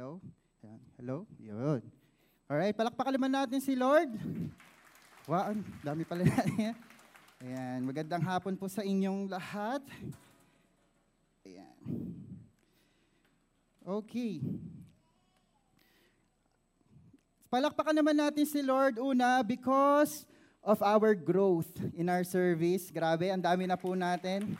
[0.00, 0.16] Hello?
[0.64, 0.80] Yan.
[0.96, 1.16] Hello?
[1.36, 1.84] Yun.
[2.48, 4.08] Alright, palakpakan naman natin si Lord.
[5.28, 5.52] Wow,
[5.84, 6.72] dami pala natin.
[7.44, 9.84] Ayan, magandang hapon po sa inyong lahat.
[11.44, 11.76] Ayan.
[13.84, 14.40] Okay.
[17.52, 20.24] Palakpakan naman natin si Lord una because
[20.64, 22.88] of our growth in our service.
[22.88, 24.56] Grabe, ang dami na po natin.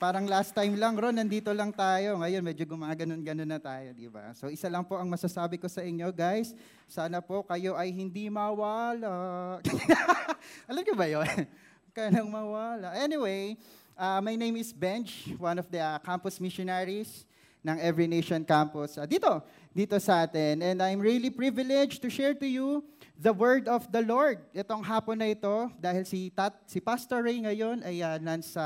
[0.00, 2.16] Parang last time lang, Ron, nandito lang tayo.
[2.24, 4.32] Ngayon, medyo gumaganon-ganon na tayo, di ba?
[4.32, 6.56] So, isa lang po ang masasabi ko sa inyo, guys.
[6.88, 9.60] Sana po kayo ay hindi mawala.
[10.72, 11.28] Alam niyo ba yun?
[11.92, 12.96] Kanang mawala.
[12.96, 13.60] Anyway,
[13.92, 17.28] uh, my name is Benj, one of the uh, campus missionaries
[17.60, 20.64] ng Every Nation Campus uh, dito, dito sa atin.
[20.64, 22.88] And I'm really privileged to share to you
[23.20, 24.40] the word of the Lord.
[24.56, 28.64] Itong hapon na ito, dahil si, Tat, si Pastor Ray ngayon ay uh, nasa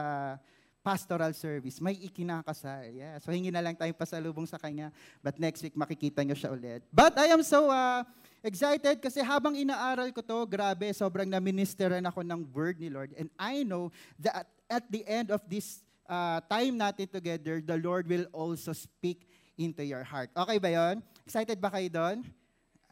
[0.84, 1.80] pastoral service.
[1.80, 2.92] May ikinakasal.
[2.92, 3.16] Yeah.
[3.24, 4.92] So hingi na lang tayong pasalubong sa kanya.
[5.24, 6.84] But next week makikita nyo siya ulit.
[6.92, 8.04] But I am so uh,
[8.44, 13.16] excited kasi habang inaaral ko to, grabe, sobrang na-ministeran ako ng word ni Lord.
[13.16, 13.88] And I know
[14.20, 19.24] that at the end of this uh, time natin together, the Lord will also speak
[19.56, 20.28] into your heart.
[20.36, 21.00] Okay ba yon?
[21.24, 22.16] Excited ba kayo doon?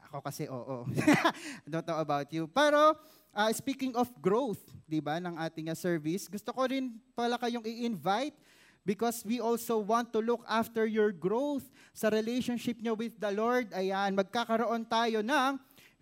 [0.09, 0.89] Ako kasi oo.
[1.69, 2.49] Don't know about you.
[2.49, 2.97] Pero
[3.35, 7.65] uh, speaking of growth, di ba, ng ating uh, service, gusto ko rin pala kayong
[7.65, 8.37] i-invite
[8.85, 13.71] because we also want to look after your growth sa relationship nyo with the Lord.
[13.73, 15.51] Ayan, magkakaroon tayo ng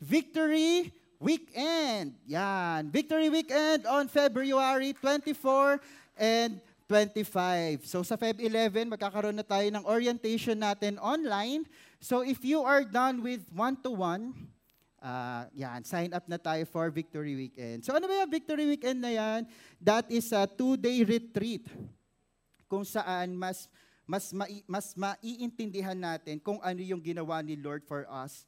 [0.01, 2.17] Victory Weekend.
[2.25, 5.77] Yan, Victory Weekend on February 24
[6.17, 6.57] and
[6.89, 7.87] 25.
[7.87, 11.69] So sa Feb 11, magkakaroon na tayo ng orientation natin online.
[12.01, 14.33] So if you are done with one-to-one,
[15.01, 17.81] Uh, yan, sign up na tayo for Victory Weekend.
[17.81, 19.49] So ano ba yung Victory Weekend na yan?
[19.81, 21.65] That is a two-day retreat
[22.69, 23.65] kung saan mas
[24.05, 28.45] mas mai, mas maiintindihan natin kung ano yung ginawa ni Lord for us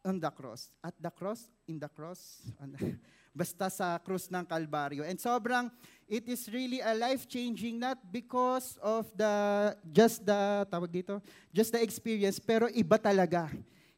[0.00, 0.72] on the cross.
[0.80, 2.96] At the cross, in the cross, the,
[3.36, 5.04] basta sa krus ng Kalbaryo.
[5.04, 5.68] And sobrang,
[6.08, 11.20] it is really a life-changing, not because of the, just the, tawag dito,
[11.52, 13.50] just the experience, pero iba talaga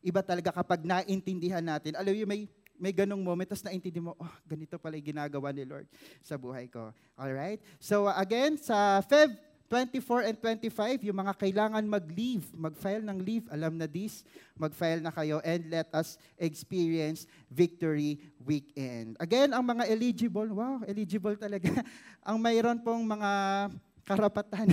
[0.02, 1.94] iba talaga kapag naintindihan natin.
[1.94, 5.62] Alam mo, may, may ganong moment, tapos naintindi mo, oh, ganito pala yung ginagawa ni
[5.62, 5.86] Lord
[6.20, 6.90] sa buhay ko.
[7.14, 7.62] Alright?
[7.78, 9.38] So uh, again, sa Feb
[9.72, 14.20] 24 and 25, yung mga kailangan mag-leave, mag-file ng leave, alam na this,
[14.52, 19.16] mag-file na kayo and let us experience Victory Weekend.
[19.16, 21.72] Again, ang mga eligible, wow, eligible talaga.
[22.28, 23.30] ang mayroon pong mga
[24.04, 24.68] karapatan.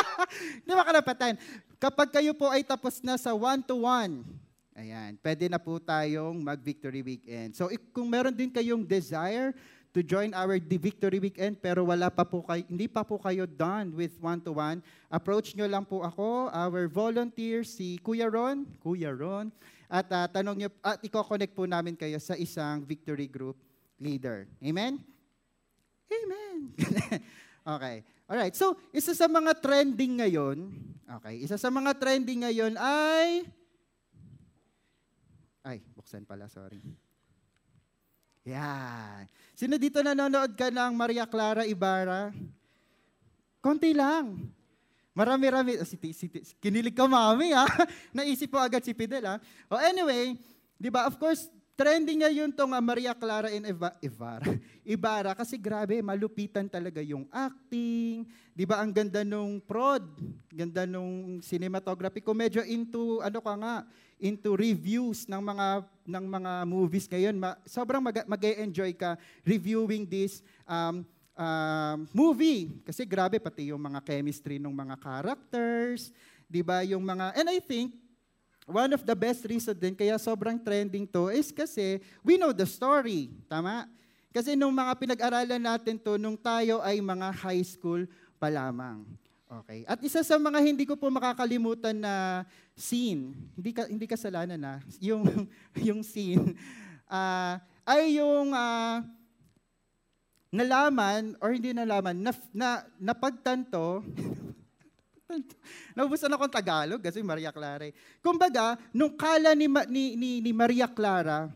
[0.68, 1.40] Di ba karapatan?
[1.80, 4.43] Kapag kayo po ay tapos na sa one-to-one,
[4.74, 7.54] Ayan, pwede na po tayong mag-Victory Weekend.
[7.54, 9.54] So kung meron din kayong desire
[9.94, 13.94] to join our Victory Weekend pero wala pa po kayo, hindi pa po kayo done
[13.94, 19.54] with one-to-one, approach nyo lang po ako, our volunteer, si Kuya Ron, Kuya Ron,
[19.86, 23.54] at uh, tanong nyo, at i-connect po namin kayo sa isang Victory Group
[24.02, 24.50] leader.
[24.58, 24.98] Amen?
[26.10, 26.74] Amen.
[27.78, 28.02] okay.
[28.26, 30.66] Alright, so isa sa mga trending ngayon,
[31.22, 33.46] okay, isa sa mga trending ngayon ay
[35.64, 36.78] ay, buksan pala, sorry.
[38.44, 39.24] Yan.
[39.56, 42.28] Sino dito nanonood ka ng Maria Clara Ibarra?
[43.64, 44.52] Konti lang.
[45.16, 45.80] Marami-rami.
[45.80, 47.64] Oh, si, si, si, kinilig ka, mami, ha?
[48.16, 49.40] Naisip po agad si Fidel, ha?
[49.72, 50.36] Oh, anyway,
[50.76, 51.48] di ba, of course,
[51.78, 54.52] trending ngayon tong Maria Clara in Eva, Ibarra.
[54.84, 58.28] Ibarra, kasi grabe, malupitan talaga yung acting.
[58.52, 60.02] Di ba, ang ganda nung prod,
[60.50, 62.36] ganda nung cinematography ko.
[62.36, 63.76] Medyo into, ano ka nga,
[64.18, 65.66] into reviews ng mga
[66.04, 71.02] ng mga movies ngayon, ma, sobrang mag- mag-enjoy ka reviewing this um,
[71.32, 72.70] uh, movie.
[72.84, 76.12] Kasi grabe, pati yung mga chemistry ng mga characters,
[76.44, 76.84] di ba?
[76.84, 77.96] Yung mga, and I think,
[78.64, 82.68] one of the best reason din, kaya sobrang trending to, is kasi we know the
[82.68, 83.32] story.
[83.48, 83.88] Tama?
[84.34, 88.02] Kasi nung mga pinag-aralan natin to, nung tayo ay mga high school
[88.36, 89.06] pa lamang.
[89.62, 89.86] Okay.
[89.86, 92.42] At isa sa mga hindi ko po makakalimutan na
[92.74, 95.22] scene, hindi ka hindi kasalanan na, yung
[95.88, 96.58] yung scene
[97.06, 99.02] uh, ay yung uh,
[100.54, 102.68] nalaman or hindi nalaman na, na
[102.98, 104.02] napagtanto
[105.96, 107.90] Naubusan akong Tagalog kasi Maria Clara.
[107.90, 107.94] Eh.
[108.22, 111.50] Kumbaga, nung kala ni, ni, ni, ni Maria Clara,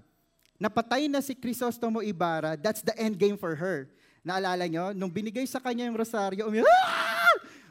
[0.58, 3.86] napatay na si Crisostomo Ibarra, that's the end game for her.
[4.26, 4.90] Naalala nyo?
[4.92, 6.66] Nung binigay sa kanya yung rosaryo, umiyak,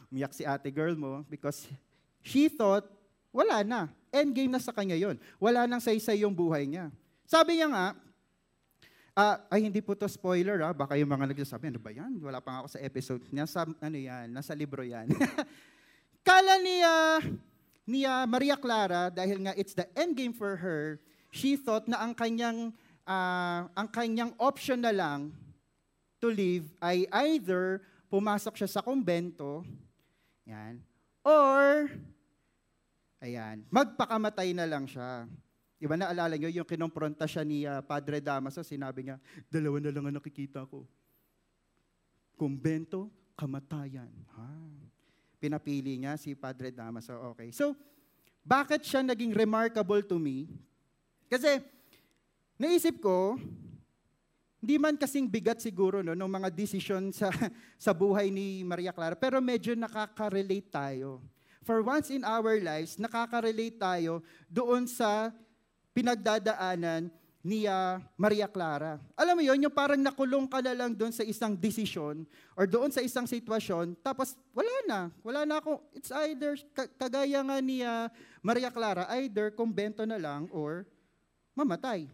[0.10, 1.68] umiyak si ate girl mo because
[2.24, 2.88] she thought
[3.32, 3.82] wala na.
[4.12, 5.20] Endgame na sa kanya yon.
[5.38, 6.90] Wala nang saysay yung buhay niya.
[7.28, 7.88] Sabi niya nga,
[9.18, 12.22] uh, ay hindi po to spoiler ha, baka yung mga nagsasabi, ano ba yan?
[12.22, 13.26] Wala pa nga ako sa episode.
[13.34, 15.10] Nasa, ano yan, nasa libro yan.
[16.28, 17.20] Kala ni, uh,
[17.90, 21.02] ni uh, Maria Clara, dahil nga it's the end game for her,
[21.34, 22.70] she thought na ang kanyang,
[23.10, 25.34] uh, ang kanyang option na lang
[26.22, 29.68] to live ay either pumasok siya sa kumbento,
[30.48, 30.80] yan,
[31.28, 31.92] or,
[33.22, 35.26] ayan, magpakamatay na lang siya.
[35.78, 39.94] Di ba naalala nyo yung kinompronta siya ni uh, Padre Damaso, sinabi niya, dalawa na
[39.94, 40.90] lang ang nakikita ko.
[42.34, 44.10] Kumbento, kamatayan.
[44.34, 44.50] Ha?
[45.38, 47.14] Pinapili niya si Padre Damaso.
[47.34, 47.54] Okay.
[47.54, 47.78] So,
[48.42, 50.50] bakit siya naging remarkable to me?
[51.30, 51.62] Kasi,
[52.58, 53.38] naisip ko,
[54.58, 57.30] hindi man kasing bigat siguro no, ng mga desisyon sa,
[57.86, 61.22] sa buhay ni Maria Clara, pero medyo nakaka-relate tayo.
[61.68, 65.36] For once in our lives, nakaka-relate tayo doon sa
[65.92, 67.12] pinagdadaanan
[67.44, 69.04] ni uh, Maria Clara.
[69.20, 72.24] Alam mo yon yung parang nakulong ka na lang doon sa isang desisyon
[72.56, 75.00] or doon sa isang sitwasyon, tapos wala na.
[75.20, 75.84] Wala na ako.
[75.92, 76.56] It's either,
[76.96, 78.08] kagaya nga ni uh,
[78.40, 80.88] Maria Clara, either kumbento na lang or
[81.52, 82.08] mamatay.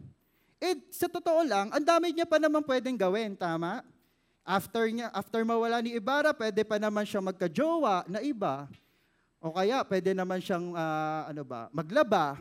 [0.58, 3.86] Eh, sa totoo lang, ang dami niya pa naman pwedeng gawin, tama?
[4.42, 8.66] After, niya, after mawala ni Ibarra, pwede pa naman siya magka-jowa na iba.
[9.44, 12.40] O kaya, pwede naman siyang, uh, ano ba, maglaba.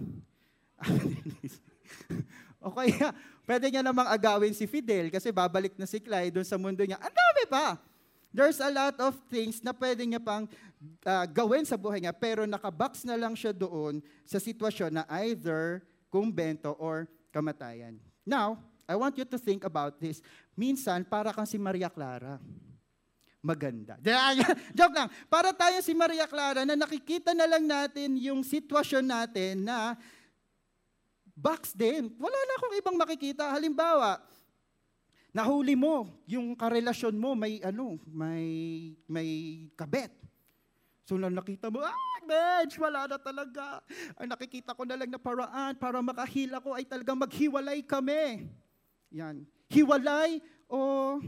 [2.63, 3.11] o kaya,
[3.43, 6.95] pwede niya namang agawin si Fidel kasi babalik na si Clyde doon sa mundo niya.
[7.03, 7.75] Ang dami pa!
[8.31, 10.47] There's a lot of things na pwede niya pang
[11.03, 15.83] uh, gawin sa buhay niya, pero nakabox na lang siya doon sa sitwasyon na either
[16.07, 17.99] kumbento or kamatayan.
[18.23, 20.23] Now, I want you to think about this.
[20.55, 22.39] Minsan, para kang si Maria Clara.
[23.43, 23.99] Maganda.
[24.77, 25.11] Joke lang.
[25.27, 29.99] Para tayo si Maria Clara na nakikita na lang natin yung sitwasyon natin na
[31.35, 32.07] box din.
[32.15, 33.51] Wala na akong ibang makikita.
[33.51, 34.23] Halimbawa,
[35.35, 38.47] nahuli mo yung karelasyon mo may ano, may
[39.11, 39.29] may
[39.75, 40.15] kabet.
[41.03, 43.83] So nang nakita mo, ah, Bench, wala na talaga.
[44.15, 48.47] Ang nakikita ko na lang na paraan para makahila ko ay talagang maghiwalay kami.
[49.11, 49.43] Yan.
[49.67, 50.39] Hiwalay
[50.71, 51.19] o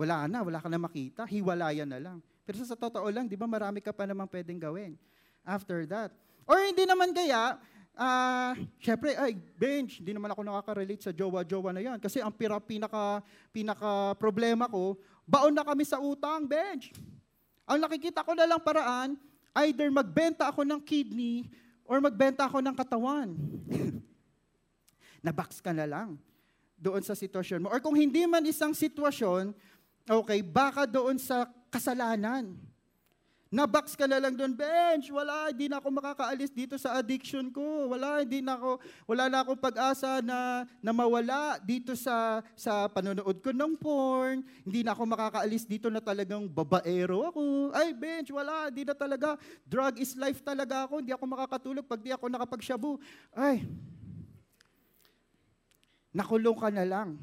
[0.00, 1.28] wala na, wala ka na makita.
[1.28, 2.18] Hiwalayan na lang.
[2.48, 4.96] Pero sa totoo lang, di ba marami ka pa namang pwedeng gawin
[5.44, 6.08] after that.
[6.48, 7.60] Or hindi naman kaya,
[8.00, 11.98] Ah, uh, syempre, ay, bench, hindi naman ako nakaka-relate sa jowa-jowa na yan.
[12.00, 13.20] Kasi ang pira, pinaka,
[13.52, 16.94] pinaka problema ko, baon na kami sa utang, bench.
[17.68, 19.18] Ang nakikita ko na lang paraan,
[19.66, 21.50] either magbenta ako ng kidney
[21.84, 23.36] or magbenta ako ng katawan.
[25.26, 26.16] Nabox ka na lang
[26.80, 27.68] doon sa sitwasyon mo.
[27.68, 29.52] Or kung hindi man isang sitwasyon,
[30.08, 32.56] okay, baka doon sa kasalanan.
[33.50, 37.90] Nabox ka na lang doon, bench, wala, hindi na ako makakaalis dito sa addiction ko.
[37.90, 38.78] Wala, hindi na ako,
[39.10, 44.46] wala na akong pag-asa na, na mawala dito sa, sa panonood ko ng porn.
[44.62, 47.74] Hindi na ako makakaalis dito na talagang babaero ako.
[47.74, 49.34] Ay, bench, wala, hindi na talaga.
[49.66, 51.02] Drug is life talaga ako.
[51.02, 53.02] Hindi ako makakatulog pag di ako nakapagshabu.
[53.34, 53.66] Ay,
[56.14, 57.18] nakulong ka na lang.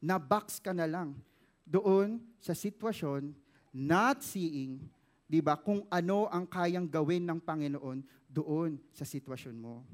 [0.00, 1.27] Nabox ka na lang
[1.68, 3.36] doon sa sitwasyon,
[3.76, 4.80] not seeing
[5.28, 8.00] 'di ba, kung ano ang kayang gawin ng Panginoon
[8.32, 9.84] doon sa sitwasyon mo.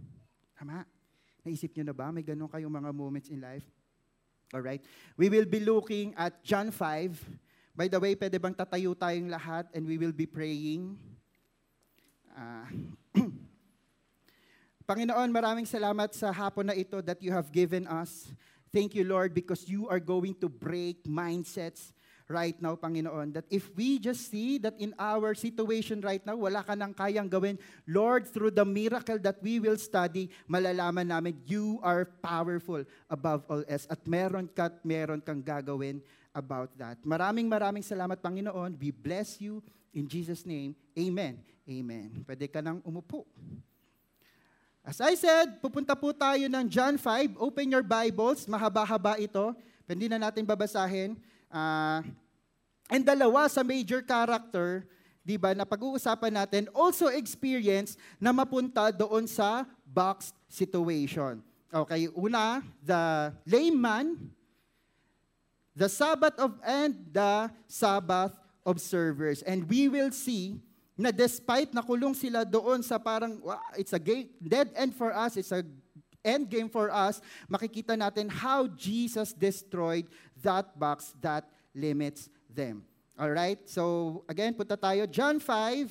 [0.54, 0.86] Tama?
[1.42, 2.14] Naisip niyo na ba?
[2.14, 3.66] May ganun kayong mga moments in life?
[4.54, 4.80] All right.
[5.18, 7.18] We will be looking at John 5.
[7.74, 10.94] By the way, pwede bang tatayo tayong lahat and we will be praying?
[12.30, 12.70] Uh,
[14.88, 18.30] Panginoon, maraming salamat sa hapon na ito that you have given us.
[18.74, 21.94] Thank you, Lord, because you are going to break mindsets
[22.26, 26.66] right now, Panginoon, that if we just see that in our situation right now, wala
[26.66, 27.54] ka nang kayang gawin,
[27.86, 33.62] Lord, through the miracle that we will study, malalaman namin, you are powerful above all
[33.70, 33.86] else.
[33.86, 36.02] At meron ka at meron kang gagawin
[36.34, 36.98] about that.
[37.06, 38.74] Maraming maraming salamat, Panginoon.
[38.74, 39.62] We bless you
[39.94, 40.74] in Jesus' name.
[40.98, 41.38] Amen.
[41.62, 42.26] Amen.
[42.26, 43.22] Pwede ka nang umupo.
[44.84, 47.40] As I said, pupunta po tayo ng John 5.
[47.40, 48.44] Open your Bibles.
[48.44, 49.56] Mahaba-haba ito.
[49.88, 51.16] Pwede na natin babasahin.
[51.48, 52.04] Uh,
[52.92, 54.84] and dalawa sa major character,
[55.24, 61.40] di ba, na pag-uusapan natin, also experience na mapunta doon sa box situation.
[61.72, 64.20] Okay, una, the layman,
[65.72, 68.36] the Sabbath of and the Sabbath
[68.68, 69.40] observers.
[69.48, 70.60] And we will see
[70.94, 75.34] na despite nakulong sila doon sa parang, wow, it's a gate, dead end for us,
[75.34, 75.66] it's a
[76.24, 77.20] end game for us,
[77.50, 80.08] makikita natin how Jesus destroyed
[80.40, 81.44] that box that
[81.76, 82.86] limits them.
[83.18, 83.60] All right?
[83.68, 85.04] So, again, punta tayo.
[85.10, 85.90] John 5,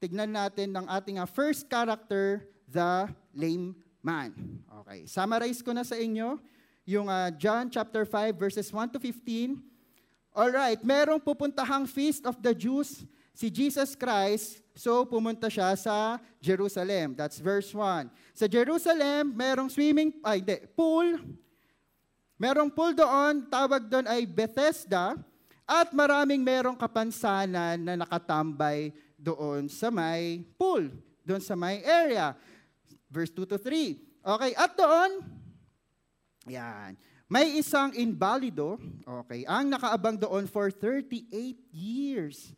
[0.00, 4.32] tignan natin ng ating uh, first character, the lame man.
[4.82, 5.04] Okay.
[5.06, 6.38] Summarize ko na sa inyo
[6.86, 9.58] yung uh, John chapter 5 verses 1 to 15.
[10.36, 13.02] All right, merong pupuntahang feast of the Jews
[13.36, 17.12] si Jesus Christ, so pumunta siya sa Jerusalem.
[17.12, 18.08] That's verse 1.
[18.32, 21.20] Sa Jerusalem, merong swimming, ay hindi, pool.
[22.40, 25.12] Merong pool doon, tawag doon ay Bethesda.
[25.68, 30.88] At maraming merong kapansanan na nakatambay doon sa may pool,
[31.26, 32.38] doon sa may area.
[33.10, 33.98] Verse 2 to 3.
[34.22, 35.26] Okay, at doon,
[36.46, 36.94] yan,
[37.26, 41.26] may isang invalido, okay, ang nakaabang doon for 38
[41.74, 42.54] years.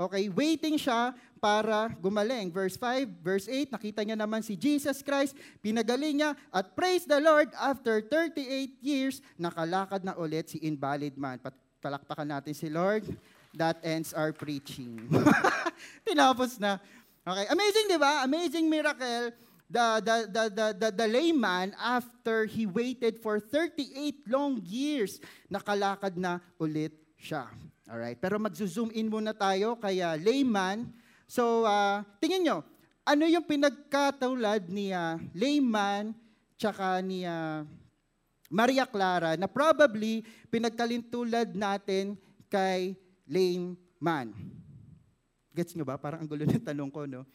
[0.00, 2.48] Okay, waiting siya para gumaling.
[2.48, 7.20] Verse 5, verse 8, nakita niya naman si Jesus Christ, pinagaling niya, at praise the
[7.20, 11.36] Lord, after 38 years, nakalakad na ulit si invalid man.
[11.84, 13.04] Palakpakan natin si Lord.
[13.52, 15.04] That ends our preaching.
[16.08, 16.80] Tinapos na.
[17.20, 18.24] Okay, amazing, di ba?
[18.24, 19.36] Amazing miracle.
[19.68, 25.20] The, the, the, the, the, the layman, after he waited for 38 long years,
[25.52, 27.52] nakalakad na ulit siya.
[27.90, 30.86] Alright, pero mag-zoom in muna tayo kaya layman.
[31.26, 32.62] So, uh, tingin nyo,
[33.02, 36.14] ano yung pinagkatulad ni uh, layman
[36.54, 37.66] tsaka ni uh,
[38.46, 40.22] Maria Clara na probably
[40.54, 42.14] pinagkalintulad natin
[42.46, 42.94] kay
[43.26, 44.38] layman?
[45.50, 45.98] Gets nyo ba?
[45.98, 47.26] Parang ang gulo ng tanong ko, no?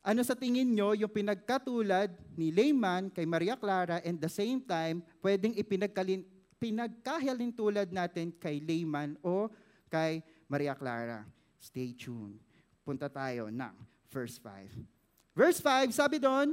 [0.00, 5.04] Ano sa tingin nyo yung pinagkatulad ni layman kay Maria Clara and the same time,
[5.20, 6.24] pwedeng ipinagkalin,
[6.60, 9.48] pinagkahilintulad natin kay layman o
[9.88, 11.24] kay Maria Clara.
[11.56, 12.36] Stay tuned.
[12.84, 13.74] Punta tayo ng
[14.12, 14.68] verse 5.
[15.32, 16.52] Verse 5, sabi doon,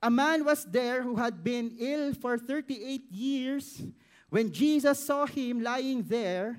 [0.00, 3.84] A man was there who had been ill for 38 years.
[4.32, 6.56] When Jesus saw him lying there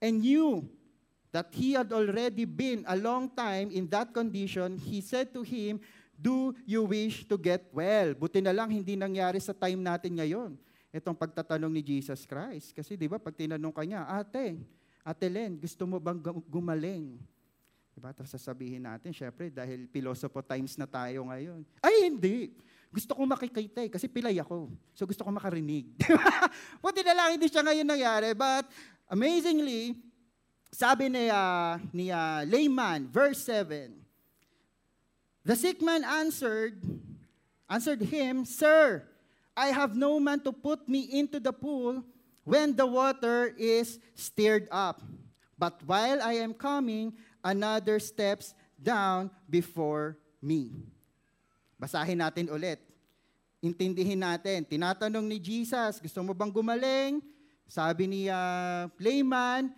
[0.00, 0.68] and knew
[1.32, 5.80] that he had already been a long time in that condition, he said to him,
[6.12, 8.12] Do you wish to get well?
[8.16, 10.58] Buti na lang hindi nangyari sa time natin ngayon
[10.92, 12.72] itong pagtatanong ni Jesus Christ.
[12.72, 14.56] Kasi di ba, pag tinanong kanya, ate,
[15.04, 17.20] ate Len, gusto mo bang gumaling?
[17.98, 18.14] Diba?
[18.14, 21.66] Tapos sasabihin natin, syempre, dahil philosopher times na tayo ngayon.
[21.82, 22.54] Ay, hindi.
[22.88, 24.72] Gusto ko makikita eh, kasi pilay ako.
[24.96, 25.92] So gusto ko makarinig.
[26.82, 28.32] Buti na lang hindi siya ngayon nangyari.
[28.32, 28.64] But
[29.12, 29.98] amazingly,
[30.72, 33.92] sabi ni, uh, ni uh, layman, verse 7,
[35.44, 36.80] The sick man answered,
[37.68, 39.04] answered him, Sir,
[39.58, 42.06] I have no man to put me into the pool
[42.46, 45.02] when the water is stirred up.
[45.58, 50.70] But while I am coming, another steps down before me.
[51.74, 52.78] Basahin natin ulit.
[53.58, 54.62] Intindihin natin.
[54.62, 57.18] Tinatanong ni Jesus, gusto mo bang gumaling?
[57.66, 59.74] Sabi ni uh, layman,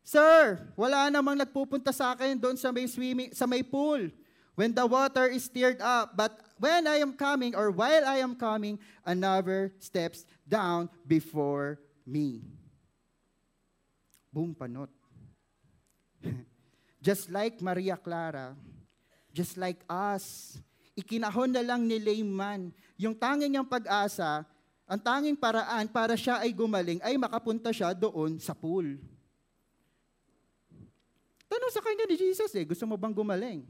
[0.00, 4.08] Sir, wala namang nagpupunta sa akin doon sa may swimming, sa may pool
[4.56, 6.16] when the water is stirred up.
[6.16, 12.44] But when I am coming, or while I am coming, another steps down before me.
[14.28, 14.92] Boom, panot.
[17.02, 18.54] just like Maria Clara,
[19.32, 20.60] just like us,
[20.92, 24.44] ikinahon na lang ni layman yung tanging niyang pag-asa,
[24.84, 29.00] ang tanging paraan para siya ay gumaling ay makapunta siya doon sa pool.
[31.48, 33.64] Tanong sa kanya ni Jesus eh, gusto mo bang gumaling?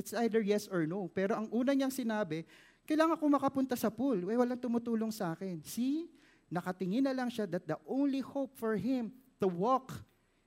[0.00, 1.12] It's either yes or no.
[1.12, 2.48] Pero ang una niyang sinabi,
[2.88, 4.24] kailangan ko makapunta sa pool.
[4.24, 5.60] Eh, walang tumutulong sa akin.
[5.60, 6.08] See?
[6.48, 9.92] Nakatingin na lang siya that the only hope for him to walk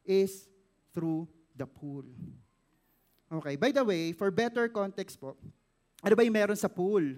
[0.04, 0.50] is
[0.92, 2.04] through the pool.
[3.30, 5.38] Okay, by the way, for better context po,
[6.04, 7.16] ano ba yung meron sa pool?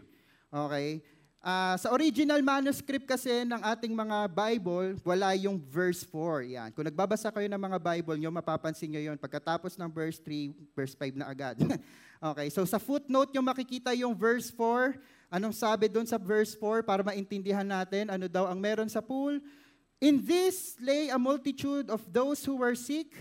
[0.53, 1.01] Okay,
[1.45, 6.41] Uh, sa original manuscript kasi ng ating mga Bible, wala yung verse 4.
[6.57, 6.69] Yan.
[6.73, 9.13] Kung nagbabasa kayo ng mga Bible nyo, mapapansin nyo yun.
[9.13, 11.53] Pagkatapos ng verse 3, verse 5 na agad.
[12.33, 14.97] okay, so sa footnote nyo makikita yung verse 4.
[15.29, 19.37] Anong sabi doon sa verse 4 para maintindihan natin ano daw ang meron sa pool?
[20.01, 23.13] In this lay a multitude of those who were sick,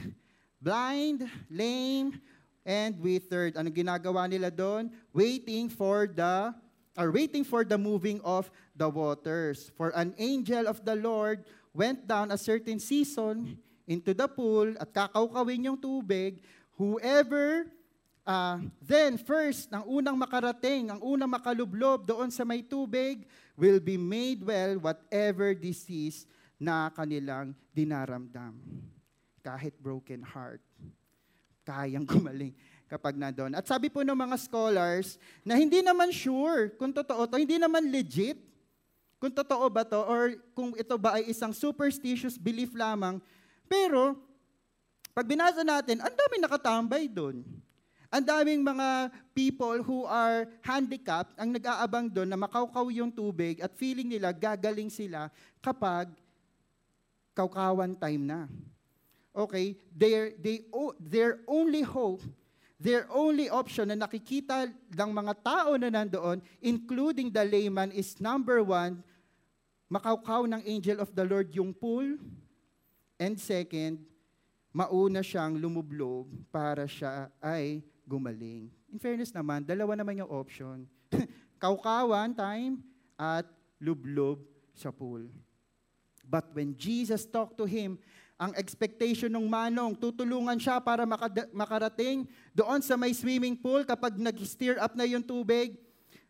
[0.60, 2.16] blind, lame,
[2.64, 3.56] and withered.
[3.60, 4.88] Anong ginagawa nila doon?
[5.12, 6.52] Waiting for the
[6.94, 8.46] are waiting for the moving of
[8.78, 9.74] the waters.
[9.74, 11.42] For an angel of the Lord
[11.74, 13.58] went down a certain season
[13.90, 16.38] into the pool at kakaukawin yung tubig.
[16.78, 17.66] Whoever
[18.26, 23.94] uh, then first, ang unang makarating, ang unang makalublob doon sa may tubig, will be
[23.94, 26.26] made well whatever disease
[26.58, 28.56] na kanilang dinaramdam.
[29.44, 30.64] Kahit broken heart,
[31.64, 32.52] kayang gumaling
[32.88, 33.56] kapag nandoon.
[33.56, 37.88] At sabi po ng mga scholars na hindi naman sure kung totoo to, hindi naman
[37.88, 38.38] legit
[39.16, 43.16] kung totoo ba to or kung ito ba ay isang superstitious belief lamang.
[43.64, 44.20] Pero,
[45.16, 47.40] pag binasa natin, ang daming nakatambay doon.
[48.14, 53.74] Ang daming mga people who are handicapped ang nag-aabang doon na makaukaw yung tubig at
[53.74, 55.26] feeling nila gagaling sila
[55.58, 56.14] kapag
[57.34, 58.46] kaukawan time na.
[59.34, 60.62] okay, their, they,
[61.02, 62.22] their only hope,
[62.78, 68.62] their only option na nakikita ng mga tao na nandoon, including the layman, is number
[68.62, 69.02] one,
[69.90, 72.14] makaukaw ng angel of the Lord yung pool,
[73.18, 73.98] and second,
[74.70, 78.68] mauna siyang lumublob para siya ay gumaling.
[78.92, 80.84] In fairness naman, dalawa naman yung option.
[81.62, 82.84] Kaukawan time
[83.16, 83.48] at
[83.80, 84.40] lublob
[84.76, 85.26] sa pool.
[86.24, 88.00] But when Jesus talked to him,
[88.34, 91.06] ang expectation ng manong, tutulungan siya para
[91.54, 95.78] makarating doon sa may swimming pool kapag nag-steer up na yung tubig,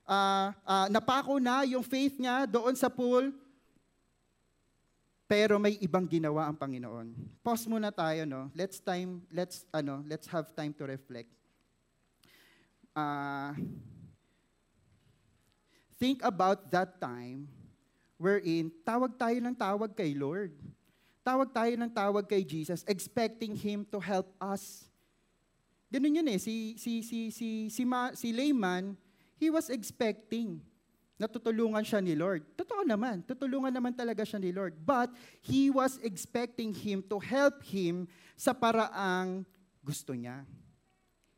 [0.05, 3.33] uh, uh, napako na yung faith niya doon sa pool,
[5.25, 7.17] pero may ibang ginawa ang Panginoon.
[7.41, 8.53] Pause muna tayo, no?
[8.53, 11.33] Let's time, let's ano, let's have time to reflect.
[12.95, 13.51] Uh,
[15.99, 17.51] think about that time
[18.15, 20.55] wherein tawag tayo ng tawag kay Lord.
[21.27, 24.87] Tawag tayo ng tawag kay Jesus, expecting Him to help us.
[25.91, 28.99] Ganun yun eh, si, si, si, si, si, Ma, si layman,
[29.39, 30.61] he was expecting
[31.15, 32.43] natutulungan siya ni Lord.
[32.59, 34.75] Totoo naman, tutulungan naman talaga siya ni Lord.
[34.83, 39.47] But he was expecting him to help him sa paraang
[39.81, 40.43] gusto niya.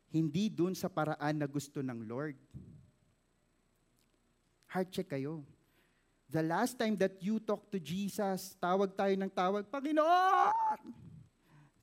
[0.07, 2.39] Hindi dun sa paraan na gusto ng Lord.
[4.71, 5.43] Heart check kayo.
[6.27, 11.07] The last time that you talk to Jesus, tawag tayo ng tawag, Panginoon!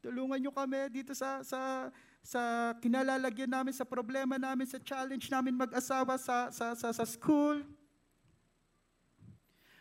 [0.04, 1.88] Tulungan niyo kami dito sa sa
[2.20, 7.64] sa kinalalagyan namin sa problema namin sa challenge namin mag-asawa sa sa sa, sa school.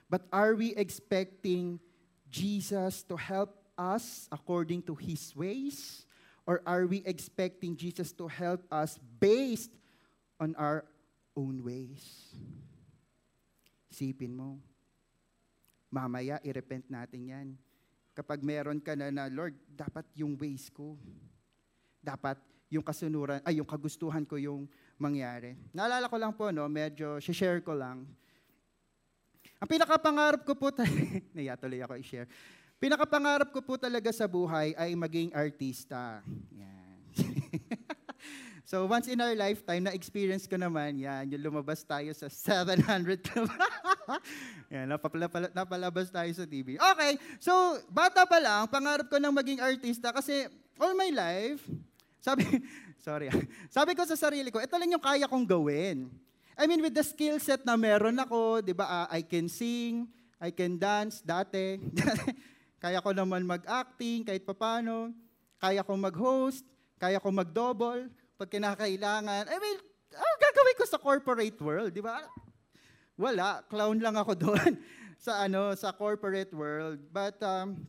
[0.08, 1.84] But are we expecting
[2.32, 6.08] Jesus to help us according to His ways?
[6.44, 9.72] Or are we expecting Jesus to help us based
[10.40, 10.84] on our
[11.40, 12.04] own ways?
[13.88, 14.60] Isipin mo.
[15.88, 17.48] Mamaya, i-repent natin yan.
[18.12, 21.00] Kapag meron ka na na, Lord, dapat yung ways ko.
[22.04, 22.42] Dapat
[22.74, 24.66] yung kasunuran, ay yung kagustuhan ko yung
[24.98, 25.54] mangyari.
[25.72, 28.10] Naalala ko lang po, no, medyo share ko lang.
[29.62, 30.74] Ang pinakapangarap ko po,
[31.38, 32.28] naya tuloy ako i-share.
[32.84, 36.20] Pinakapangarap ko po talaga sa buhay ay maging artista.
[36.52, 37.00] Yan.
[38.70, 43.48] so once in our lifetime, na-experience ko naman, yan, yung lumabas tayo sa 700 Club.
[44.76, 46.76] yan, napapala, napalabas tayo sa TV.
[46.76, 47.56] Okay, so
[47.88, 51.64] bata pa lang, pangarap ko nang maging artista kasi all my life,
[52.20, 52.44] sabi,
[53.08, 53.32] sorry,
[53.72, 56.12] sabi ko sa sarili ko, ito lang yung kaya kong gawin.
[56.60, 60.12] I mean, with the skill set na meron ako, di ba, uh, I can sing,
[60.36, 61.80] I can dance, dati.
[62.84, 65.16] Kaya ko naman mag-acting kahit papano.
[65.56, 66.68] Kaya ko mag-host,
[67.00, 69.48] kaya ko mag-double pag kinakailangan.
[69.48, 69.80] I mean,
[70.12, 72.28] ano gagawin ko sa corporate world, di ba?
[73.16, 74.76] Wala, clown lang ako doon
[75.16, 77.00] sa ano sa corporate world.
[77.08, 77.88] But um,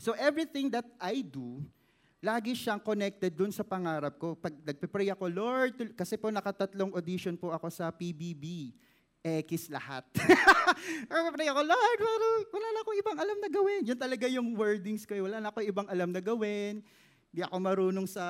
[0.00, 1.60] so everything that I do,
[2.24, 4.32] lagi siyang connected dun sa pangarap ko.
[4.40, 8.72] Pag nagpe-pray ako, Lord, kasi po nakatatlong audition po ako sa PBB.
[9.24, 10.04] X lahat.
[11.08, 13.80] Nagpe-pray ako, Lord, wala, wala na akong ibang alam na gawin.
[13.88, 15.16] Yun talaga yung wordings ko.
[15.16, 15.24] Eh.
[15.24, 16.84] Wala na akong ibang alam na gawin.
[17.32, 18.26] Hindi ako marunong sa,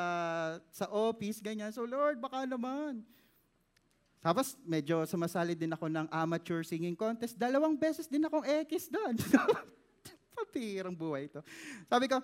[0.71, 1.75] sa office, ganyan.
[1.75, 3.03] So, Lord, baka naman.
[4.23, 7.35] Tapos, medyo sumasali din ako ng amateur singing contest.
[7.35, 9.19] Dalawang beses din akong X doon.
[10.39, 11.43] Papirang buhay ito.
[11.91, 12.23] Sabi ko,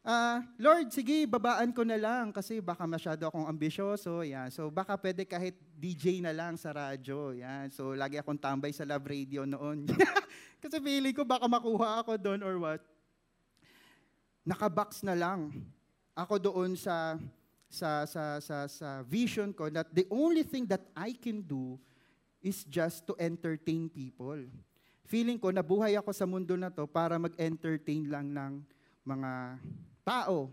[0.00, 4.24] Uh, Lord, sige, babaan ko na lang kasi baka masyado akong ambisyoso.
[4.24, 4.48] Yan.
[4.48, 7.36] So baka pwede kahit DJ na lang sa radyo.
[7.36, 7.68] Yan.
[7.68, 9.84] So lagi akong tambay sa love radio noon.
[10.64, 12.80] kasi feeling ko baka makuha ako doon or what.
[14.40, 15.52] Nakabox na lang
[16.16, 17.20] ako doon sa
[17.68, 21.76] sa sa sa sa vision ko that the only thing that I can do
[22.40, 24.48] is just to entertain people.
[25.04, 28.64] Feeling ko nabuhay ako sa mundo na to para mag-entertain lang ng
[29.04, 29.60] mga
[30.10, 30.50] tao.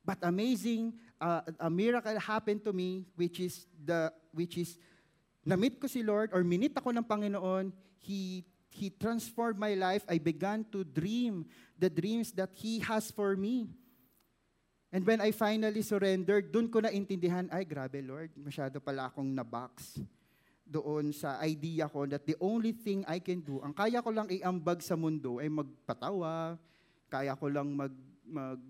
[0.00, 4.80] But amazing, uh, a miracle happened to me, which is the which is
[5.44, 7.76] na-meet ko si Lord or minit ako ng Panginoon.
[8.00, 10.06] He He transformed my life.
[10.06, 13.74] I began to dream the dreams that He has for me.
[14.88, 19.28] And when I finally surrendered, doon ko na intindihan, ay grabe Lord, masyado pala akong
[19.28, 20.00] na-box
[20.68, 24.28] doon sa idea ko that the only thing I can do, ang kaya ko lang
[24.28, 26.60] iambag sa mundo ay magpatawa,
[27.08, 27.92] kaya ko lang mag,
[28.28, 28.60] mag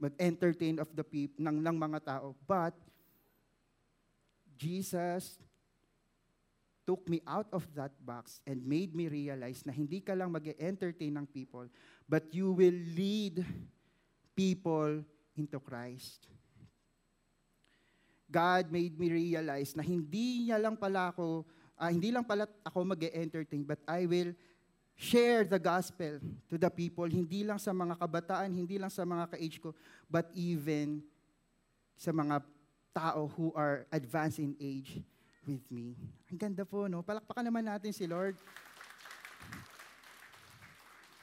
[0.00, 2.32] mag-entertain of the people, ng, ng mga tao.
[2.48, 2.72] But,
[4.60, 5.40] Jesus
[6.84, 11.16] took me out of that box and made me realize na hindi ka lang mag-entertain
[11.16, 11.64] ng people,
[12.04, 13.40] but you will lead
[14.36, 15.00] people
[15.32, 16.28] into Christ.
[18.28, 21.48] God made me realize na hindi niya lang pala ako,
[21.80, 24.36] uh, hindi lang pala ako mag-entertain, but I will
[25.00, 29.32] share the gospel to the people, hindi lang sa mga kabataan, hindi lang sa mga
[29.32, 29.72] ka-age ko,
[30.12, 31.00] but even
[31.96, 32.44] sa mga
[32.92, 35.00] tao who are advanced in age
[35.48, 35.96] with me.
[36.28, 37.00] Ang ganda po, no?
[37.00, 38.36] Palakpakan naman natin si Lord.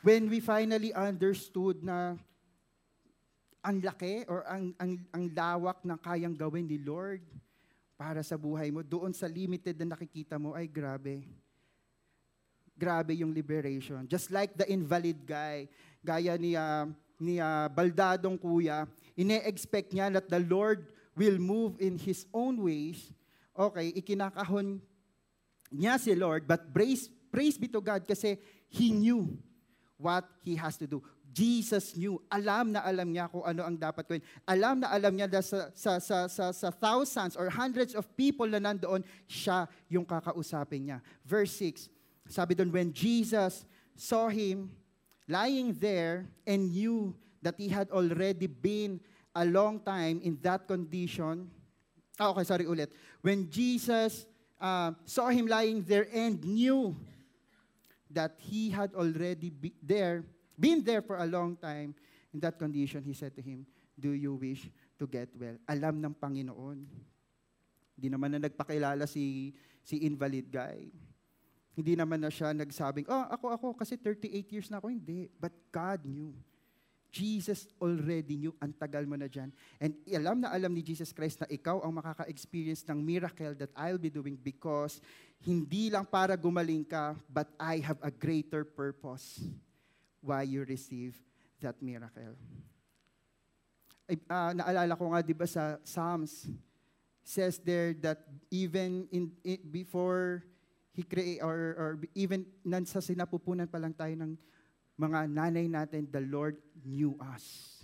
[0.02, 2.18] When we finally understood na
[3.62, 7.22] ang laki or ang, ang, ang lawak ng kayang gawin ni Lord
[7.94, 11.22] para sa buhay mo, doon sa limited na nakikita mo, ay grabe
[12.78, 14.06] grabe yung liberation.
[14.06, 15.68] Just like the invalid guy,
[16.06, 16.86] gaya ni, uh,
[17.18, 18.86] ni uh, Baldadong kuya,
[19.18, 20.86] ine-expect niya that the Lord
[21.18, 23.10] will move in His own ways.
[23.58, 24.78] Okay, ikinakahon
[25.74, 28.38] niya si Lord, but praise, praise be to God kasi
[28.70, 29.34] He knew
[29.98, 31.02] what He has to do.
[31.38, 34.26] Jesus knew, alam na alam niya kung ano ang dapat gawin.
[34.48, 38.50] Alam na alam niya na sa, sa, sa, sa, sa thousands or hundreds of people
[38.50, 40.98] na nandoon, siya yung kakausapin niya.
[41.22, 41.94] Verse 6,
[42.28, 44.72] sabi doon, when Jesus saw him
[45.28, 47.12] lying there and knew
[47.42, 49.00] that he had already been
[49.36, 51.52] a long time in that condition.
[52.18, 52.90] Ah, okay, sorry ulit.
[53.22, 54.26] When Jesus
[54.58, 56.98] uh, saw him lying there and knew
[58.10, 60.26] that he had already be there,
[60.58, 61.94] been there for a long time
[62.34, 64.66] in that condition, he said to him, Do you wish
[64.98, 65.58] to get well?
[65.70, 66.80] Alam ng Panginoon.
[67.98, 69.54] Hindi naman na nagpakilala si,
[69.86, 70.90] si invalid guy.
[71.78, 74.90] Hindi naman na siya nagsabing, oh, ako, ako, kasi 38 years na ako.
[74.90, 75.30] Hindi.
[75.38, 76.34] But God knew.
[77.13, 79.54] Jesus already knew, ang tagal mo na dyan.
[79.78, 84.02] And alam na alam ni Jesus Christ na ikaw ang makaka-experience ng miracle that I'll
[84.02, 84.98] be doing because
[85.46, 89.38] hindi lang para gumaling ka, but I have a greater purpose
[90.20, 91.13] why you receive
[91.62, 92.34] that miracle.
[94.10, 96.50] Ay, uh, naalala ko nga, di ba sa Psalms,
[97.22, 100.42] says there that even in, in before
[100.97, 102.41] He create, or, or even
[102.89, 104.33] sa sinapupunan pa lang tayo ng
[104.97, 107.77] mga nanay natin, the Lord knew us.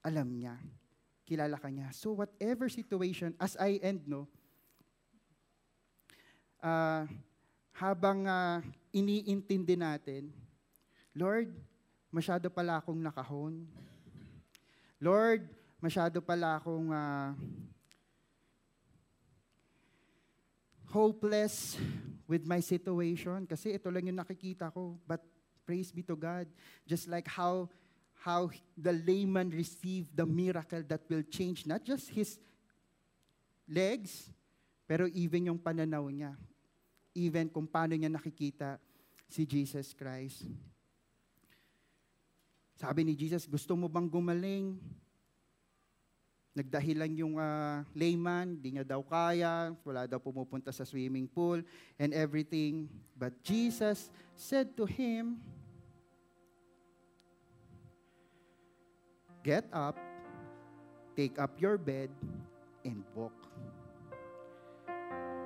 [0.00, 0.56] Alam niya.
[1.28, 1.92] Kilala ka niya.
[1.92, 4.24] So whatever situation, as I end, no,
[6.64, 7.04] uh,
[7.76, 10.32] habang uh, iniintindi natin,
[11.12, 11.52] Lord,
[12.08, 13.68] masyado pala akong nakahon.
[14.96, 15.44] Lord,
[15.76, 17.36] masyado pala akong uh,
[20.90, 21.78] hopeless
[22.26, 24.98] with my situation kasi ito lang yung nakikita ko.
[25.06, 25.22] But
[25.66, 26.46] praise be to God.
[26.86, 27.70] Just like how
[28.26, 32.38] how the layman received the miracle that will change not just his
[33.70, 34.30] legs,
[34.86, 36.34] pero even yung pananaw niya.
[37.14, 38.78] Even kung paano niya nakikita
[39.30, 40.46] si Jesus Christ.
[42.76, 44.76] Sabi ni Jesus, gusto mo bang gumaling?
[46.56, 51.60] Nagdahilan yung uh, layman, di niya daw kaya, wala daw pumupunta sa swimming pool
[52.00, 52.88] and everything.
[53.12, 55.36] But Jesus said to him,
[59.44, 60.00] Get up,
[61.12, 62.08] take up your bed,
[62.88, 63.36] and walk.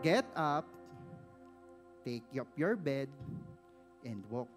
[0.00, 0.64] Get up,
[2.06, 3.10] take up your bed,
[4.06, 4.48] and walk.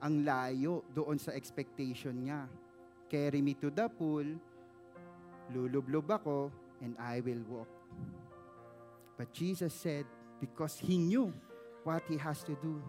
[0.00, 2.48] Ang layo doon sa expectation niya.
[3.06, 4.26] Carry me to the pool,
[5.52, 6.50] lulublob ako,
[6.82, 7.70] and I will walk.
[9.16, 10.04] But Jesus said,
[10.40, 11.32] because He knew
[11.84, 12.82] what He has to do,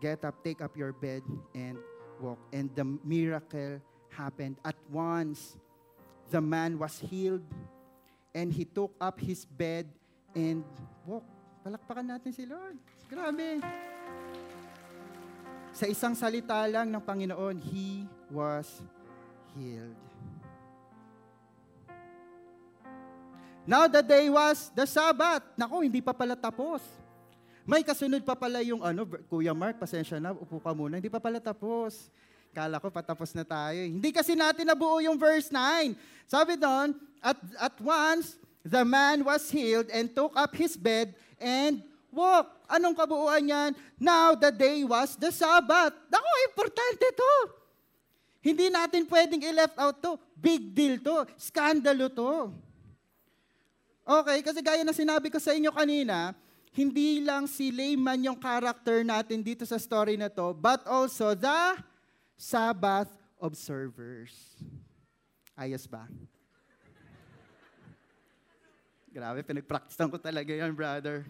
[0.00, 1.22] get up, take up your bed,
[1.54, 1.78] and
[2.18, 2.38] walk.
[2.52, 3.80] And the miracle
[4.10, 4.56] happened.
[4.64, 5.56] At once,
[6.30, 7.44] the man was healed,
[8.34, 9.86] and he took up his bed
[10.34, 10.62] and
[11.04, 11.26] walked.
[11.60, 12.78] Palakpakan natin si Lord.
[13.10, 13.60] Grabe.
[15.76, 18.80] Sa isang salita lang ng Panginoon, He was
[19.52, 19.98] healed.
[23.70, 25.46] Now the day was the Sabbath.
[25.54, 26.82] Nako, hindi pa pala tapos.
[27.62, 30.98] May kasunod pa pala yung ano, Kuya Mark, pasensya na, upo ka muna.
[30.98, 32.10] Hindi pa pala tapos.
[32.50, 33.78] Kala ko patapos na tayo.
[33.78, 35.94] Hindi kasi natin nabuo yung verse 9.
[36.26, 41.78] Sabi doon, at, at once, the man was healed and took up his bed and
[42.10, 42.66] walked.
[42.66, 43.70] Anong kabuuan yan?
[44.02, 45.94] Now the day was the Sabbath.
[46.10, 47.34] Nako, importante to.
[48.42, 50.18] Hindi natin pwedeng i-left out to.
[50.34, 51.22] Big deal to.
[51.38, 52.50] Skandalo to.
[54.10, 56.34] Okay, kasi gaya na sinabi ko sa inyo kanina,
[56.74, 61.78] hindi lang si layman yung character natin dito sa story na to, but also the
[62.34, 63.06] Sabbath
[63.38, 64.34] observers.
[65.54, 66.10] Ayos ba?
[69.14, 71.22] Grabe, pinag-practice ko talaga yan, brother.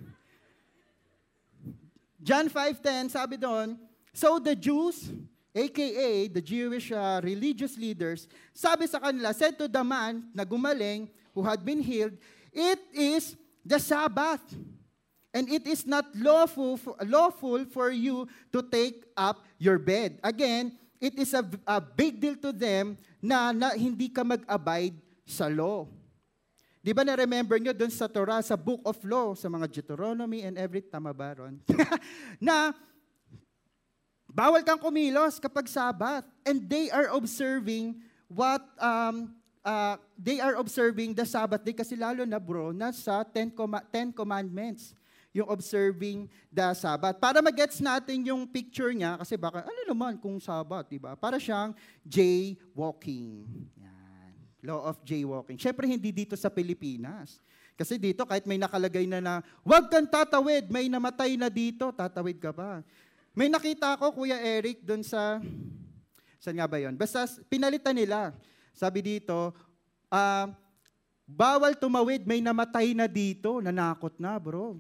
[2.17, 3.77] John 5.10, sabi doon,
[4.17, 5.13] So the Jews,
[5.53, 8.25] aka the Jewish uh, religious leaders,
[8.57, 12.17] sabi sa kanila, said to the man na gumaling, who had been healed,
[12.53, 14.43] It is the Sabbath.
[15.31, 20.19] And it is not lawful for, lawful for you to take up your bed.
[20.27, 25.47] Again, it is a, a big deal to them na, na hindi ka mag-abide sa
[25.47, 25.87] law.
[26.83, 30.59] Di ba na-remember nyo doon sa Torah, sa Book of Law, sa mga Deuteronomy and
[30.59, 31.63] every, tama ba ron?
[32.43, 32.75] na
[34.27, 36.27] bawal kang kumilos kapag Sabat.
[36.43, 42.25] And they are observing what, um, uh, they are observing the Sabbath day kasi lalo
[42.25, 44.97] na bro, nasa Ten, Com- Ten Commandments
[45.31, 47.23] yung observing the Sabbath.
[47.23, 51.15] Para magets natin yung picture niya, kasi baka, ano naman kung Sabbath, di ba?
[51.15, 51.71] Para siyang
[52.03, 53.47] jaywalking.
[53.79, 54.33] Yan.
[54.67, 55.55] Law of jaywalking.
[55.55, 57.39] Siyempre, hindi dito sa Pilipinas.
[57.79, 62.43] Kasi dito, kahit may nakalagay na na, huwag kang tatawid, may namatay na dito, tatawid
[62.43, 62.83] ka ba?
[63.31, 65.39] May nakita ko, Kuya Eric, doon sa,
[66.43, 66.99] saan nga ba yon?
[66.99, 68.35] Basta pinalitan nila.
[68.75, 69.55] Sabi dito,
[70.11, 70.47] uh,
[71.25, 74.79] bawal tumawid, may namatay na dito, nanakot na bro.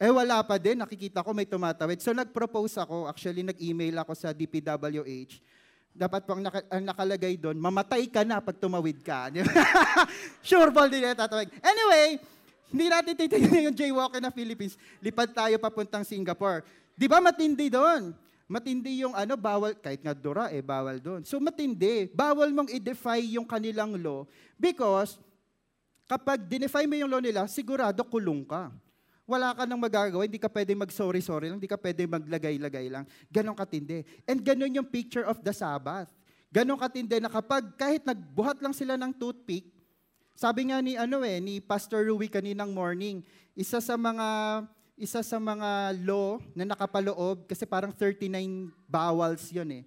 [0.00, 2.02] Eh wala pa din, nakikita ko may tumatawid.
[2.02, 5.38] So nag-propose ako, actually nag-email ako sa DPWH.
[5.94, 9.30] Dapat pang naka, ang nakalagay doon, mamatay ka na pag tumawid ka.
[10.48, 11.46] sure ball din tatawid.
[11.62, 12.18] Anyway,
[12.74, 14.74] hindi natin titignan yung jaywalker na Philippines.
[14.98, 16.66] Lipad tayo papuntang Singapore.
[16.98, 18.10] Di ba matindi doon?
[18.44, 21.24] Matindi yung ano, bawal, kahit nga Dura eh, bawal doon.
[21.24, 24.28] So matindi, bawal mong i-defy yung kanilang law
[24.60, 25.16] because
[26.04, 28.68] kapag dinefy mo yung law nila, sigurado kulong ka
[29.24, 33.08] wala ka nang magagawa, hindi ka pwede mag-sorry-sorry lang, hindi ka pwede maglagay-lagay lang.
[33.32, 34.04] Ganon katindi.
[34.28, 36.12] And ganon yung picture of the Sabbath.
[36.52, 39.72] Ganon katindi na kapag kahit nagbuhat lang sila ng toothpick,
[40.36, 43.24] sabi nga ni ano eh, ni Pastor Rui kaninang morning,
[43.56, 44.26] isa sa mga
[44.94, 49.84] isa sa mga law na nakapaloob kasi parang 39 bawals 'yon eh.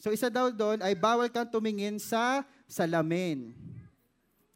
[0.00, 3.52] So isa daw doon ay bawal kang tumingin sa salamin.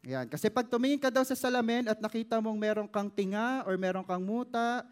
[0.05, 0.29] Yan.
[0.29, 4.05] Kasi pag tumingin ka daw sa salamin at nakita mong meron kang tinga or meron
[4.05, 4.85] kang muta,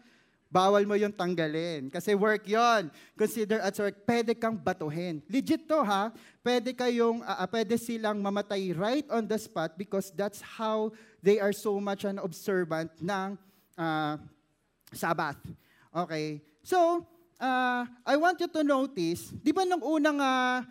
[0.50, 1.90] bawal mo yung tanggalin.
[1.90, 2.90] Kasi work yon.
[3.18, 4.02] Consider as work.
[4.06, 5.22] Pwede kang batuhin.
[5.30, 6.14] Legit to ha.
[6.42, 11.54] Pwede kayong, uh, pwede silang mamatay right on the spot because that's how they are
[11.54, 13.38] so much an observant ng
[13.78, 14.18] uh,
[14.94, 15.38] Sabbath.
[15.92, 16.42] Okay.
[16.64, 17.06] So,
[17.38, 20.64] uh, I want you to notice, di ba nung unang uh,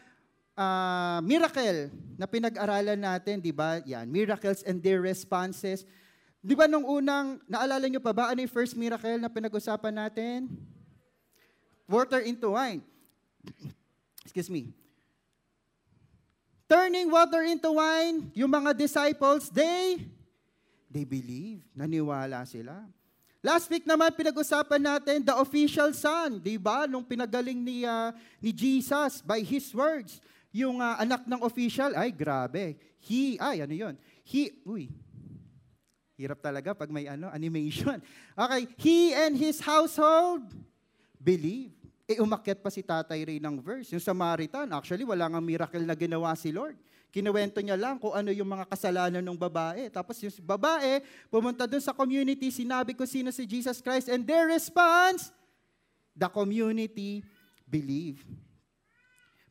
[0.57, 3.81] uh, miracle na pinag-aralan natin, di ba?
[3.85, 5.85] Yan, miracles and their responses.
[6.43, 10.51] Di ba nung unang, naalala nyo pa ba, ano yung first miracle na pinag-usapan natin?
[11.87, 12.83] Water into wine.
[14.23, 14.71] Excuse me.
[16.67, 20.09] Turning water into wine, yung mga disciples, they,
[20.89, 21.61] they believe.
[21.75, 22.87] Naniwala sila.
[23.43, 26.87] Last week naman pinag-usapan natin the official son, 'di ba?
[26.87, 30.23] Nung pinagaling ni uh, ni Jesus by his words.
[30.55, 32.79] Yung uh, anak ng official, ay grabe.
[33.03, 33.95] He, ay ano yon?
[34.23, 34.87] He, uy,
[36.15, 37.99] hirap talaga pag may ano, animation.
[38.39, 40.47] Okay, he and his household
[41.19, 41.75] believe.
[42.07, 43.91] E umakyat pa si Tatay Ray ng verse.
[43.91, 46.79] Yung Samaritan, actually wala nga miracle na ginawa si Lord.
[47.13, 49.85] Kinuwento niya lang kung ano yung mga kasalanan ng babae.
[49.93, 50.97] Tapos yung babae,
[51.29, 55.29] pumunta doon sa community, sinabi ko sino si Jesus Christ, and their response,
[56.17, 57.21] the community
[57.69, 58.25] believe.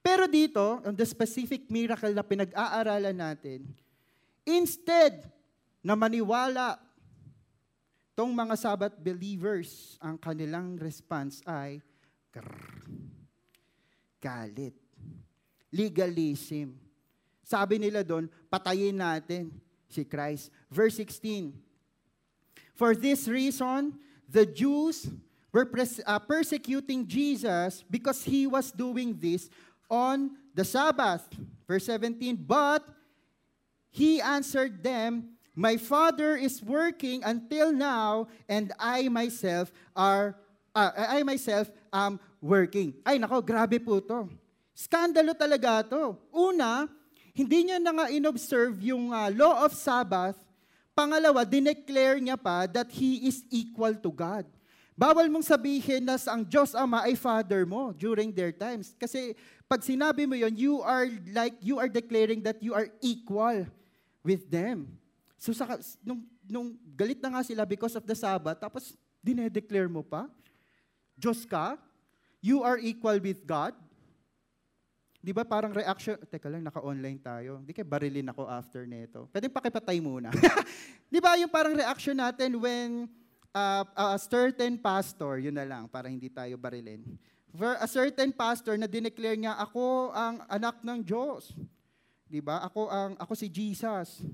[0.03, 3.63] Pero dito, on the specific miracle na pinag-aaralan natin,
[4.43, 5.23] instead
[5.79, 6.83] na maniwala
[8.19, 11.79] tong mga Sabbath believers, ang kanilang response ay
[12.35, 12.83] grrr,
[14.19, 14.75] galit,
[15.71, 16.75] legalism.
[17.43, 19.51] Sabi nila doon, patayin natin
[19.91, 20.49] si Christ.
[20.71, 21.53] Verse 16,
[22.73, 23.99] For this reason,
[24.31, 25.11] the Jews
[25.53, 29.53] were pres- uh, persecuting Jesus because he was doing this
[29.91, 31.29] on the Sabbath.
[31.69, 32.83] Verse 17, but
[33.93, 40.41] he answered them, My father is working until now, and I myself are
[40.75, 42.97] uh, I myself am working.
[43.05, 44.33] Ay nako, grabe po to.
[44.73, 46.17] Skandalo talaga to.
[46.33, 46.89] Una,
[47.33, 50.37] hindi niya na nga inobserve yung uh, law of Sabbath.
[50.93, 54.45] Pangalawa, dineclare niya pa that he is equal to God.
[54.93, 58.93] Bawal mong sabihin na ang Diyos Ama ay Father mo during their times.
[59.01, 59.33] Kasi
[59.65, 63.65] pag sinabi mo yon, you are like, you are declaring that you are equal
[64.21, 65.01] with them.
[65.41, 68.93] So sa, nung, nung galit na nga sila because of the Sabbath, tapos
[69.25, 70.29] dinedeclare mo pa,
[71.17, 71.81] Diyos ka,
[72.45, 73.73] you are equal with God.
[75.23, 77.63] Di ba parang reaction, teka lang, naka-online tayo.
[77.63, 79.31] Hindi kaya barilin ako after nito.
[79.31, 80.35] Pwede pakipatay muna.
[81.15, 83.07] Di ba yung parang reaction natin when
[83.55, 87.07] uh, a certain pastor, yun na lang, para hindi tayo barilin
[87.53, 91.53] For a certain pastor na dineclare niya, ako ang anak ng Diyos.
[92.25, 92.65] Di ba?
[92.65, 94.25] Ako, ang, ako si Jesus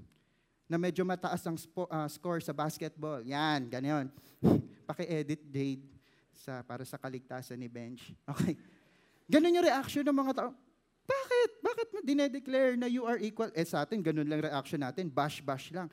[0.71, 3.21] na medyo mataas ang spo, uh, score sa basketball.
[3.27, 4.07] Yan, ganyan.
[4.89, 5.83] paki-edit Jade
[6.31, 8.15] sa, para sa kaligtasan ni Benj.
[8.23, 8.55] Okay.
[9.27, 10.51] Ganun yung reaction ng mga tao.
[11.49, 11.65] Bakit?
[11.65, 13.49] Bakit mo dinedeclare na you are equal?
[13.57, 15.09] Eh sa atin, ganun lang reaction natin.
[15.09, 15.89] Bash-bash lang.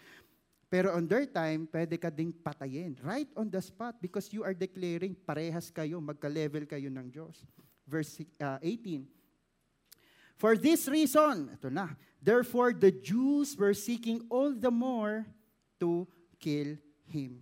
[0.68, 2.98] Pero on their time, pwede ka ding patayin.
[3.00, 7.48] Right on the spot because you are declaring parehas kayo, magka-level kayo ng Diyos.
[7.88, 9.08] Verse uh, 18.
[10.36, 15.24] For this reason, ito na, therefore the Jews were seeking all the more
[15.80, 16.04] to
[16.44, 16.76] kill
[17.08, 17.40] him.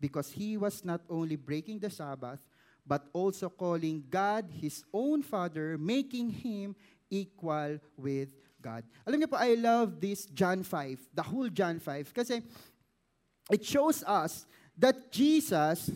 [0.00, 2.40] Because he was not only breaking the Sabbath,
[2.86, 6.76] but also calling God his own Father, making him
[7.14, 8.82] equal with God.
[9.06, 12.42] Alam niyo po, I love this John 5, the whole John 5, kasi
[13.52, 15.92] it shows us that Jesus,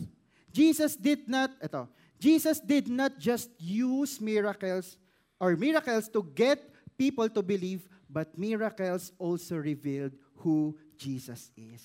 [0.53, 1.89] Jesus did not, ito,
[2.21, 4.95] Jesus did not just use miracles
[5.41, 6.61] or miracles to get
[6.95, 11.83] people to believe, but miracles also revealed who Jesus is.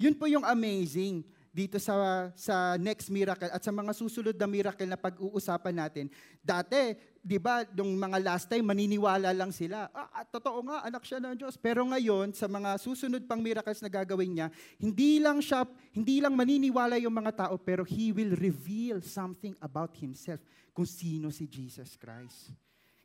[0.00, 4.86] Yun po yung amazing dito sa sa next miracle at sa mga susunod na miracle
[4.86, 6.06] na pag-uusapan natin.
[6.38, 9.90] Dati, 'di ba, nung mga last time maniniwala lang sila.
[9.90, 11.58] Ah, totoo nga, anak siya ng Diyos.
[11.58, 16.38] Pero ngayon, sa mga susunod pang miracles na gagawin niya, hindi lang siya hindi lang
[16.38, 20.38] maniniwala yung mga tao, pero he will reveal something about himself
[20.70, 22.54] kung sino si Jesus Christ.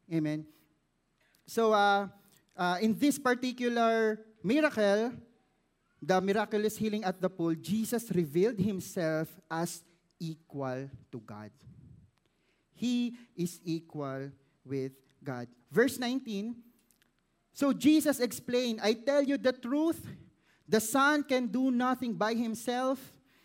[0.06, 0.46] Amen.
[1.50, 2.06] So uh,
[2.54, 5.18] uh, in this particular miracle,
[6.02, 9.84] the miraculous healing at the pool, Jesus revealed himself as
[10.20, 11.52] equal to God.
[12.74, 14.32] He is equal
[14.66, 14.92] with
[15.24, 15.48] God.
[15.72, 16.56] Verse 19,
[17.54, 20.06] so Jesus explained, I tell you the truth,
[20.68, 23.00] the Son can do nothing by himself.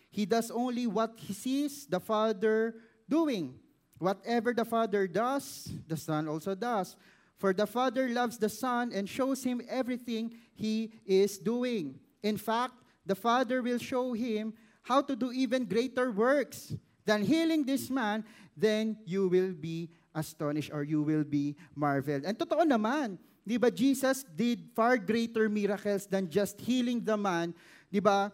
[0.09, 2.75] He does only what he sees the Father
[3.07, 3.55] doing.
[3.99, 6.97] Whatever the Father does, the Son also does.
[7.37, 11.99] For the Father loves the Son and shows him everything he is doing.
[12.21, 14.53] In fact, the Father will show him
[14.85, 16.73] how to do even greater works
[17.05, 18.23] than healing this man,
[18.55, 22.25] then you will be astonished or you will be marveled.
[22.25, 27.57] And totoo naman, di ba, Jesus did far greater miracles than just healing the man.
[27.89, 28.29] Di ba,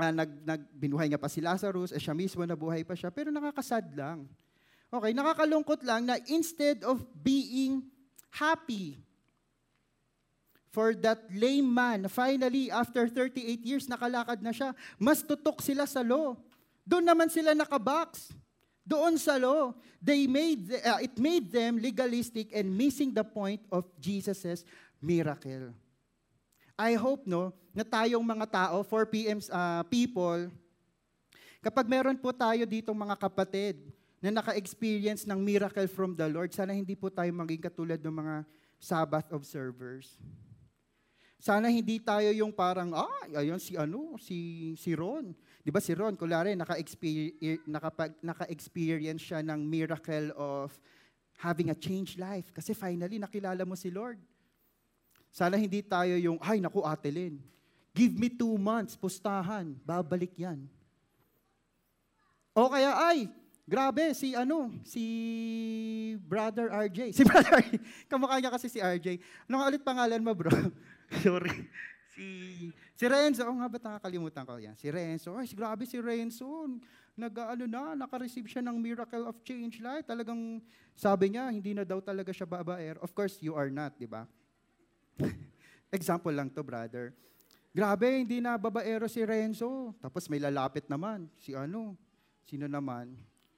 [0.00, 3.28] uh, nag, nag, binuhay nga pa si Lazarus, eh siya mismo nabuhay pa siya, pero
[3.28, 4.24] nakakasad lang.
[4.88, 7.84] Okay, nakakalungkot lang na instead of being
[8.30, 9.03] happy
[10.74, 12.10] for that lame man.
[12.10, 14.74] Finally, after 38 years, nakalakad na siya.
[14.98, 16.34] Mas tutok sila sa law.
[16.82, 18.34] Doon naman sila nakabox.
[18.82, 19.70] Doon sa law,
[20.02, 24.66] they made, uh, it made them legalistic and missing the point of Jesus'
[24.98, 25.70] miracle.
[26.74, 29.38] I hope no, na tayong mga tao, 4 p.m.
[29.46, 30.50] Uh, people,
[31.62, 33.78] kapag meron po tayo dito mga kapatid
[34.18, 38.34] na naka-experience ng miracle from the Lord, sana hindi po tayo maging katulad ng mga
[38.76, 40.20] Sabbath observers.
[41.44, 45.36] Sana hindi tayo yung parang, ah, ayun si ano, si, si Ron.
[45.60, 50.72] Di ba si Ron, kulare, naka-experience, nakapag, naka-experience siya ng miracle of
[51.36, 52.48] having a changed life.
[52.48, 54.16] Kasi finally, nakilala mo si Lord.
[55.28, 57.36] Sana hindi tayo yung, ay, naku, Ate Lynn,
[57.92, 60.64] give me two months, pustahan, babalik yan.
[62.56, 63.28] O kaya, ay,
[63.68, 65.04] grabe, si ano, si
[66.24, 67.12] Brother RJ.
[67.20, 67.76] Si Brother RJ.
[68.08, 69.20] Kamukha niya kasi si RJ.
[69.44, 70.48] Ano nga ulit pangalan mo, bro?
[71.24, 71.68] Sorry.
[72.14, 72.26] Si,
[72.94, 74.78] si Renzo, oh nga ba nakakalimutan ko yan?
[74.78, 76.46] Si Renzo, ay, grabe si Renzo.
[77.18, 80.06] Nag, ano na, naka-receive siya ng miracle of change life.
[80.06, 80.62] Talagang,
[80.94, 82.98] sabi niya, hindi na daw talaga siya babaer.
[83.02, 84.26] Of course, you are not, di ba?
[85.96, 87.14] Example lang to, brother.
[87.74, 89.94] Grabe, hindi na babaero si Renzo.
[89.98, 91.26] Tapos may lalapit naman.
[91.42, 91.98] Si ano?
[92.46, 93.10] Sino naman?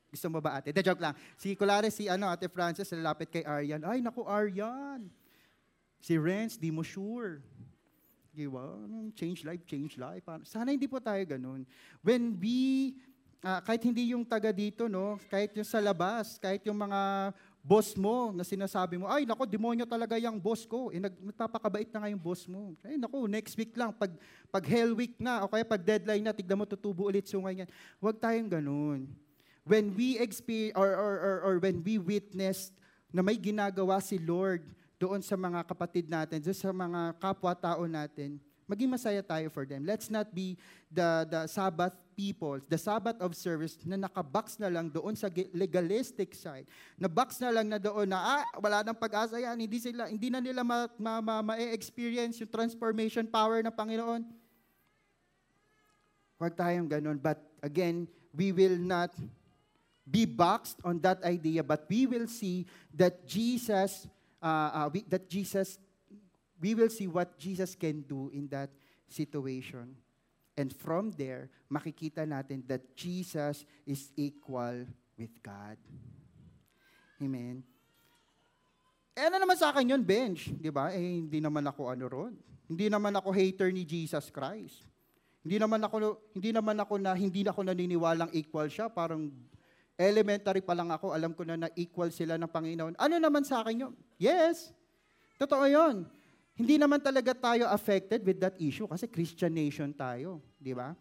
[0.08, 0.72] Gusto mo ba ate?
[0.72, 1.12] De joke lang.
[1.36, 3.84] Si Kulare, si ano, ate Frances, lalapit kay Aryan.
[3.84, 5.12] Ay, naku, Aryan.
[6.00, 7.42] Si Renz, di mo sure.
[8.36, 8.68] Di ba?
[9.16, 10.24] Change life, change life.
[10.44, 11.64] Sana hindi po tayo ganun.
[12.04, 12.92] When we,
[13.40, 15.16] uh, kahit hindi yung taga dito, no?
[15.32, 17.32] kahit yung sa labas, kahit yung mga
[17.64, 20.92] boss mo na sinasabi mo, ay, nako, demonyo talaga yung boss ko.
[20.92, 22.76] Eh, nagpapakabait na nga yung boss mo.
[22.84, 24.12] Ay, nako, next week lang, pag,
[24.52, 27.68] pag hell week na, o kaya pag deadline na, tignan mo, tutubo ulit sungay yan.
[27.98, 29.10] Huwag tayong ganun.
[29.66, 32.70] When we experience, or, or, or, or when we witness
[33.10, 34.62] na may ginagawa si Lord
[34.96, 39.86] doon sa mga kapatid natin, doon sa mga kapwa-tao natin, maging masaya tayo for them.
[39.86, 40.58] Let's not be
[40.90, 46.34] the, the Sabbath people, the Sabbath of service na nakabox na lang doon sa legalistic
[46.34, 46.66] side.
[46.98, 50.32] Na box na lang na doon na, ah, wala nang pag-asa yan, hindi, sila, hindi
[50.32, 54.22] na nila ma-experience ma, ma, ma yung transformation power ng Panginoon.
[56.36, 57.16] Huwag tayong ganun.
[57.16, 59.12] But again, we will not
[60.04, 64.06] be boxed on that idea, but we will see that Jesus
[64.42, 65.78] uh, uh, we, that Jesus,
[66.60, 68.70] we will see what Jesus can do in that
[69.08, 69.96] situation.
[70.56, 74.88] And from there, makikita natin that Jesus is equal
[75.20, 75.76] with God.
[77.20, 77.64] Amen.
[79.16, 80.52] Eh ano naman sa akin yun, bench?
[80.52, 80.92] Di ba?
[80.92, 82.34] Eh hindi naman ako ano ron.
[82.68, 84.84] Hindi naman ako hater ni Jesus Christ.
[85.40, 89.32] Hindi naman ako hindi naman ako na hindi ako naniniwalang equal siya, parang
[89.96, 92.94] elementary pa lang ako, alam ko na na equal sila ng Panginoon.
[93.00, 93.94] Ano naman sa akin yun?
[94.20, 94.72] Yes.
[95.40, 96.04] Totoo 'yon.
[96.56, 100.96] Hindi naman talaga tayo affected with that issue kasi Christian nation tayo, di ba?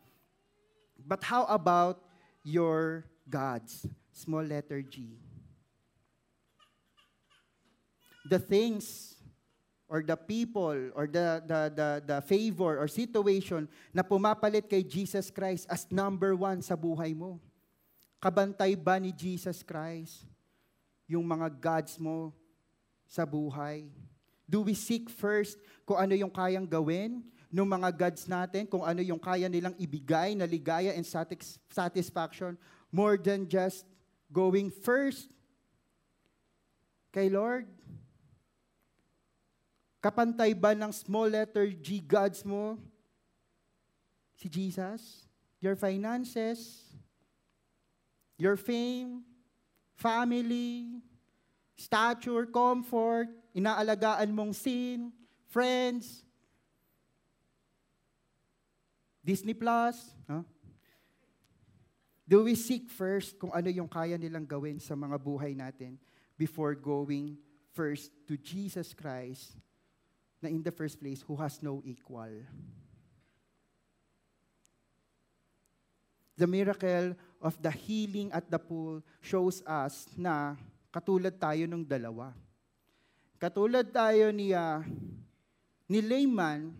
[1.00, 2.04] But how about
[2.44, 3.88] your gods?
[4.12, 5.16] Small letter G.
[8.28, 9.16] The things
[9.88, 15.32] or the people or the, the, the, the favor or situation na pumapalit kay Jesus
[15.32, 17.40] Christ as number one sa buhay mo?
[18.26, 20.26] Kabantay ba ni Jesus Christ
[21.06, 22.34] yung mga gods mo
[23.06, 23.86] sa buhay?
[24.50, 27.22] Do we seek first kung ano yung kayang gawin
[27.54, 31.06] ng mga gods natin, kung ano yung kaya nilang ibigay na ligaya and
[31.70, 32.58] satisfaction
[32.90, 33.86] more than just
[34.34, 35.30] going first
[37.14, 37.70] kay Lord?
[40.02, 42.82] Kapantay ba ng small letter G gods mo?
[44.34, 45.30] Si Jesus?
[45.62, 46.85] Your finances?
[48.38, 49.24] Your fame?
[49.96, 51.00] Family?
[51.76, 52.48] Stature?
[52.52, 53.32] Comfort?
[53.56, 55.12] Inaalagaan mong sin?
[55.48, 56.24] Friends?
[59.24, 59.98] Disney Plus?
[60.28, 60.44] Huh?
[62.26, 65.98] Do we seek first kung ano yung kaya nilang gawin sa mga buhay natin
[66.36, 67.38] before going
[67.76, 69.60] first to Jesus Christ
[70.46, 72.32] na in the first place, who has no equal.
[76.38, 77.16] The miracle
[77.46, 80.58] of the healing at the pool shows us na
[80.90, 82.34] katulad tayo ng dalawa.
[83.38, 84.82] Katulad tayo ni, uh,
[85.86, 86.74] ni Layman,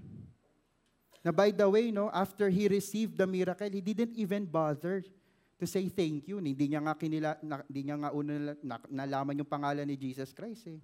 [1.22, 5.06] na by the way, no, after he received the miracle, he didn't even bother
[5.62, 6.42] to say thank you.
[6.42, 10.34] Hindi niya nga, kinila, na, hindi niya nga una na, nalaman yung pangalan ni Jesus
[10.34, 10.66] Christ.
[10.66, 10.82] Eh.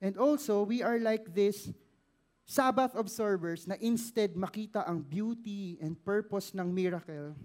[0.00, 1.72] And also, we are like this
[2.48, 7.36] Sabbath observers na instead makita ang beauty and purpose ng miracle,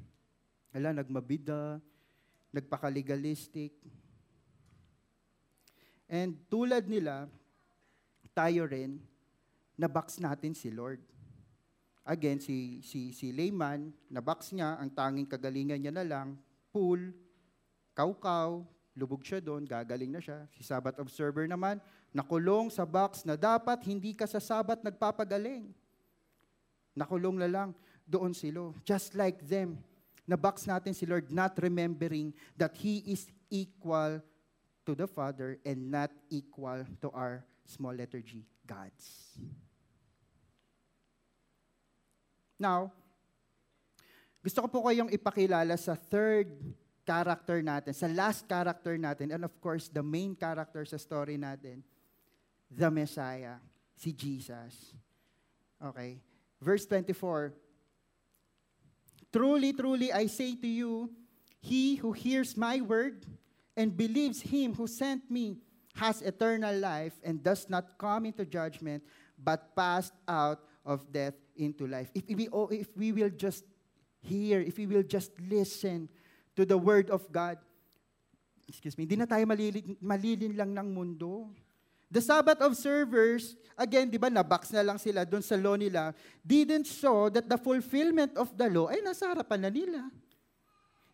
[0.76, 1.80] ala, nagmabida,
[2.51, 3.71] nagpakalegalistic.
[6.11, 7.32] And tulad nila,
[8.36, 8.99] tayo rin,
[9.80, 10.99] nabox natin si Lord.
[12.03, 16.36] Again, si, si, si layman, nabox niya, ang tanging kagalingan niya na lang,
[16.69, 17.15] pool,
[17.95, 18.61] kaukaw,
[18.93, 20.43] lubog siya doon, gagaling na siya.
[20.53, 21.80] Si Sabbath observer naman,
[22.11, 25.71] nakulong sa box na dapat hindi ka sa Sabat nagpapagaling.
[26.95, 27.69] Nakulong na lang
[28.07, 28.76] doon silo.
[28.88, 29.80] Just like them,
[30.26, 34.21] na box natin si Lord not remembering that He is equal
[34.86, 39.38] to the Father and not equal to our small letter G, gods.
[42.57, 42.93] Now,
[44.45, 46.53] gusto ko po kayong ipakilala sa third
[47.05, 51.82] character natin, sa last character natin, and of course, the main character sa story natin,
[52.69, 53.61] the Messiah,
[53.97, 54.93] si Jesus.
[55.82, 56.21] Okay.
[56.61, 57.64] Verse 24.
[59.36, 61.12] Truly, truly, I say to you,
[61.60, 63.28] he who hears my word
[63.76, 65.60] and believes him who sent me
[66.00, 69.04] has eternal life and does not come into judgment,
[69.36, 72.08] but passed out of death into life.
[72.16, 73.66] If we, oh, if we will just
[74.24, 76.08] hear, if we will just listen
[76.56, 77.58] to the word of God,
[78.70, 81.52] excuse me, hindi na tayo malilin, malilin lang ng mundo.
[82.10, 86.14] The Sabbath observers, again, di ba, nabox na lang sila doon sa law nila,
[86.45, 90.01] didn't show that the fulfillment of the law ay nasa harapan na nila.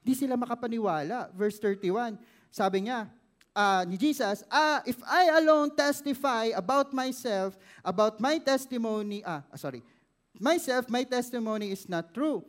[0.04, 1.32] Di sila makapaniwala.
[1.32, 2.18] Verse 31,
[2.52, 3.08] sabi niya,
[3.56, 9.84] uh, ni Jesus, ah, if I alone testify about myself, about my testimony, ah, sorry,
[10.40, 12.44] myself, my testimony is not true.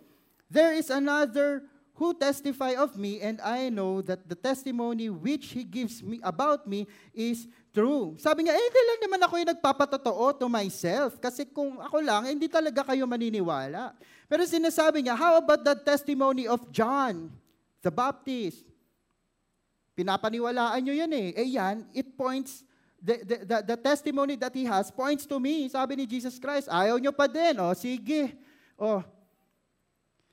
[0.50, 1.64] There is another
[1.94, 6.66] who testify of me, and I know that the testimony which he gives me about
[6.66, 8.14] me is true.
[8.20, 11.16] Sabi niya, eh, hindi naman ako yung nagpapatotoo to myself.
[11.18, 13.96] Kasi kung ako lang, hindi talaga kayo maniniwala.
[14.28, 17.32] Pero sinasabi niya, how about the testimony of John,
[17.80, 18.62] the Baptist?
[19.96, 21.28] Pinapaniwalaan niyo yan eh.
[21.36, 22.62] Eh yan, it points,
[23.00, 25.66] the, the, the, the testimony that he has points to me.
[25.72, 27.56] Sabi ni Jesus Christ, ayaw niyo pa din.
[27.60, 28.36] O, sige.
[28.78, 29.02] O,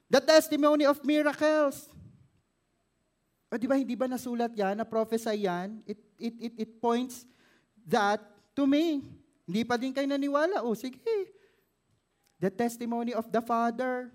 [0.10, 1.86] The testimony of miracles.
[3.50, 5.82] O di ba, hindi ba nasulat yan, na prophesy yan?
[5.90, 7.26] It, it, it, it points
[7.82, 8.22] that
[8.54, 9.02] to me.
[9.50, 10.62] Hindi pa din kayo naniwala.
[10.62, 11.34] O sige.
[12.38, 14.14] The testimony of the Father.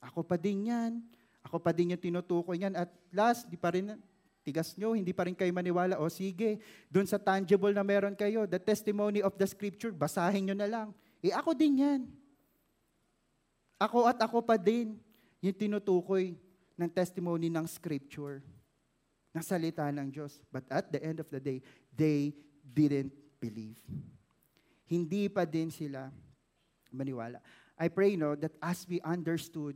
[0.00, 1.04] Ako pa din yan.
[1.44, 2.72] Ako pa din yung tinutukoy yan.
[2.72, 4.00] At last, di pa rin,
[4.40, 6.00] tigas nyo, hindi pa rin kayo maniwala.
[6.00, 6.56] O sige,
[6.88, 10.88] dun sa tangible na meron kayo, the testimony of the Scripture, basahin nyo na lang.
[11.20, 12.00] Eh ako din yan.
[13.76, 14.96] Ako at ako pa din
[15.44, 16.34] yung tinutukoy
[16.78, 18.38] ng testimony ng scripture,
[19.34, 20.38] ng salita ng Diyos.
[20.48, 21.58] But at the end of the day,
[21.90, 22.30] they
[22.62, 23.10] didn't
[23.42, 23.82] believe.
[24.86, 26.08] Hindi pa din sila
[26.94, 27.42] maniwala.
[27.76, 29.74] I pray, no, that as we understood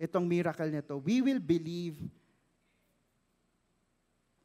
[0.00, 2.00] itong miracle nito, we will believe.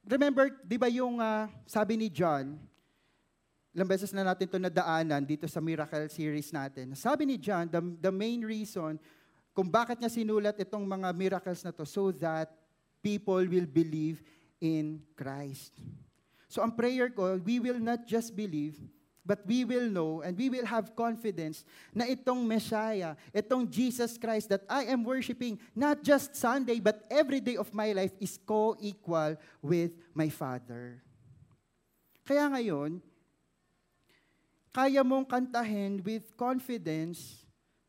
[0.05, 2.59] Remember, di ba yung uh, sabi ni John,
[3.73, 6.93] ilang beses na natin ito nadaanan dito sa miracle series natin.
[6.93, 8.99] Sabi ni John, the, the main reason
[9.55, 12.51] kung bakit niya sinulat itong mga miracles na to so that
[12.99, 14.19] people will believe
[14.59, 15.71] in Christ.
[16.51, 18.75] So ang prayer ko, we will not just believe,
[19.25, 24.53] But we will know and we will have confidence na itong Messiah, itong Jesus Christ
[24.53, 29.33] that I am worshiping, not just Sunday, but every day of my life is co-equal
[29.65, 31.01] with my Father.
[32.21, 33.01] Kaya ngayon,
[34.69, 37.44] kaya mong kantahin with confidence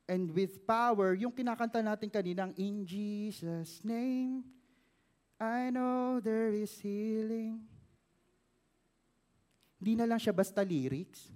[0.07, 4.47] and with power yung kinakanta natin kaninang, In Jesus' name,
[5.37, 7.61] I know there is healing.
[9.77, 11.29] Hindi na lang siya basta lyrics.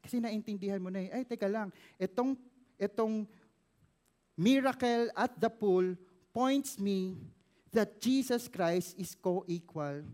[0.00, 1.68] Kasi naintindihan mo na eh, ay teka lang,
[1.98, 2.38] itong,
[2.78, 3.26] itong
[4.38, 5.98] miracle at the pool
[6.32, 7.18] points me
[7.74, 10.06] that Jesus Christ is co-equal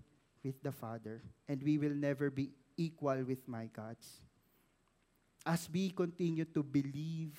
[0.43, 1.23] with the Father.
[1.47, 4.21] And we will never be equal with my gods.
[5.47, 7.39] As we continue to believe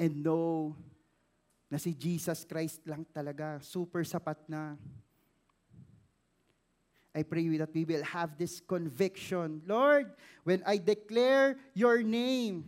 [0.00, 0.72] and know
[1.68, 4.80] na si Jesus Christ lang talaga, super sapat na.
[7.12, 9.60] I pray that we will have this conviction.
[9.66, 10.08] Lord,
[10.42, 12.64] when I declare your name,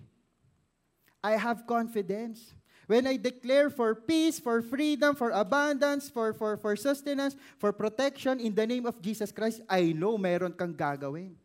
[1.23, 2.53] I have confidence.
[2.91, 8.43] When I declare for peace, for freedom, for abundance, for, for, for sustenance, for protection
[8.43, 11.39] in the name of Jesus Christ, I know meron kang gagawin.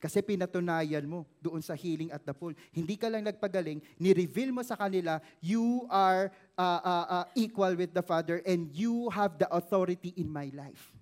[0.00, 2.56] Kasi pinatunayan mo doon sa healing at the pool.
[2.72, 7.92] Hindi ka lang nagpagaling, ni-reveal mo sa kanila, you are uh, uh, uh, equal with
[7.92, 10.96] the Father and you have the authority in my life.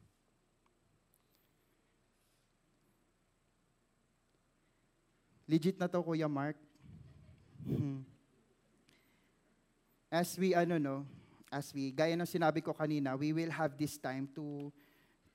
[5.47, 6.59] Legit na to, Kuya Mark.
[7.63, 8.03] Hmm.
[10.11, 10.97] As we, ano no,
[11.55, 14.75] as we, gaya ng sinabi ko kanina, we will have this time to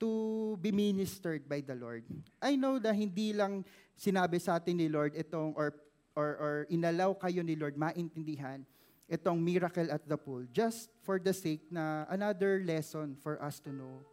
[0.04, 2.04] to be ministered by the Lord.
[2.44, 3.64] I know na hindi lang
[3.96, 5.72] sinabi sa atin ni Lord itong, or,
[6.12, 8.60] or, or inalaw kayo ni Lord maintindihan
[9.08, 13.72] itong miracle at the pool, just for the sake na another lesson for us to
[13.72, 14.04] know.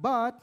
[0.00, 0.40] But,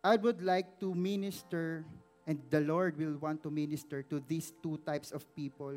[0.00, 1.84] I would like to minister
[2.26, 5.74] And the Lord will want to minister to these two types of people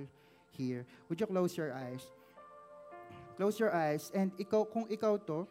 [0.53, 0.86] here.
[1.09, 2.05] Would you close your eyes?
[3.38, 4.11] Close your eyes.
[4.13, 5.47] And ikaw, kung ikaw to,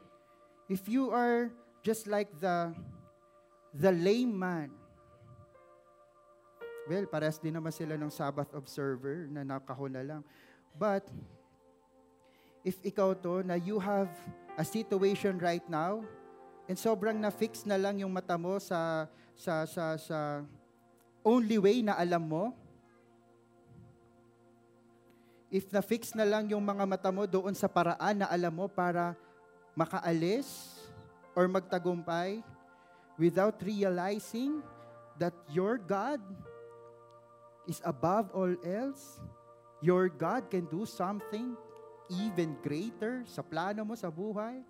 [0.70, 1.50] if you are
[1.84, 2.72] just like the,
[3.76, 4.72] the lame man,
[6.88, 10.24] well, parehas din naman sila ng Sabbath observer na nakahuna lang.
[10.72, 11.04] But,
[12.64, 14.08] if ikaw to, na you have
[14.56, 16.00] a situation right now,
[16.64, 19.04] and sobrang na-fix na lang yung mata mo sa,
[19.36, 20.40] sa, sa, sa,
[21.20, 22.56] only way na alam mo?
[25.52, 29.12] If na-fix na lang yung mga mata mo doon sa paraan na alam mo para
[29.76, 30.73] makaalis
[31.34, 32.42] or magtagumpay
[33.18, 34.62] without realizing
[35.18, 36.18] that your God
[37.66, 39.20] is above all else,
[39.82, 41.54] your God can do something
[42.10, 44.62] even greater sa plano mo sa buhay.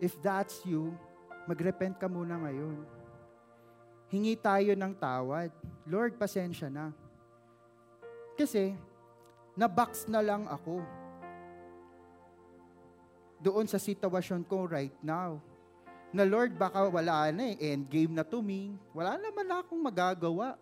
[0.00, 0.96] If that's you,
[1.44, 3.00] magrepent ka muna ngayon
[4.10, 5.54] hingi tayo ng tawad.
[5.86, 6.90] Lord, pasensya na.
[8.34, 8.74] Kasi,
[9.54, 10.82] na-box na lang ako.
[13.40, 15.40] Doon sa sitwasyon ko right now.
[16.12, 18.76] Na Lord, baka wala na eh, end game na to me.
[18.92, 20.58] Wala naman na akong magagawa.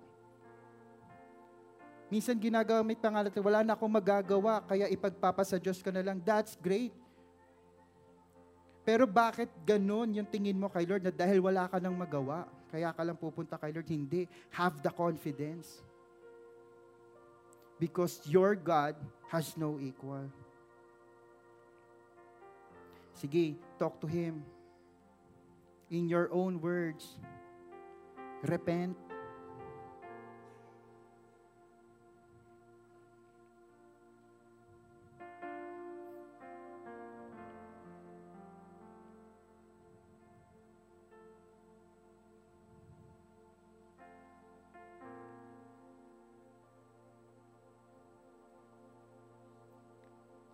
[2.08, 6.20] Minsan ginagamit pa nga natin, wala na akong magagawa, kaya ipagpapasa Diyos ka na lang.
[6.24, 6.92] That's great.
[8.88, 12.48] Pero bakit ganun yung tingin mo kay Lord na dahil wala ka nang magawa?
[12.72, 13.84] Kaya ka lang pupunta kay Lord.
[13.84, 14.24] Hindi.
[14.56, 15.84] Have the confidence.
[17.76, 18.96] Because your God
[19.28, 20.24] has no equal.
[23.18, 24.46] Sige, talk to Him.
[25.90, 27.18] In your own words.
[28.46, 28.94] Repent.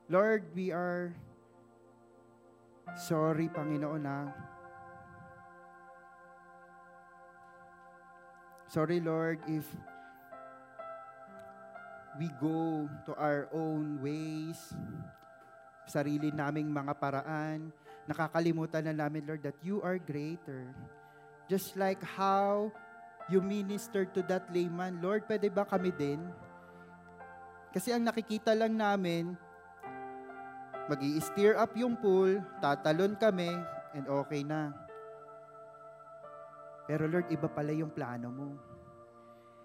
[0.08, 1.12] Lord, we are
[2.96, 4.30] sorry, Panginoon, na
[8.74, 9.62] Sorry, Lord, if
[12.18, 14.58] we go to our own ways,
[15.86, 17.70] sarili naming mga paraan,
[18.10, 20.66] nakakalimutan na namin, Lord, that you are greater.
[21.46, 22.74] Just like how
[23.30, 26.18] you ministered to that layman, Lord, pwede ba kami din?
[27.70, 29.38] Kasi ang nakikita lang namin,
[30.84, 33.52] mag steer up yung pool, tatalon kami,
[33.96, 34.72] and okay na.
[36.84, 38.48] Pero Lord, iba pala yung plano mo.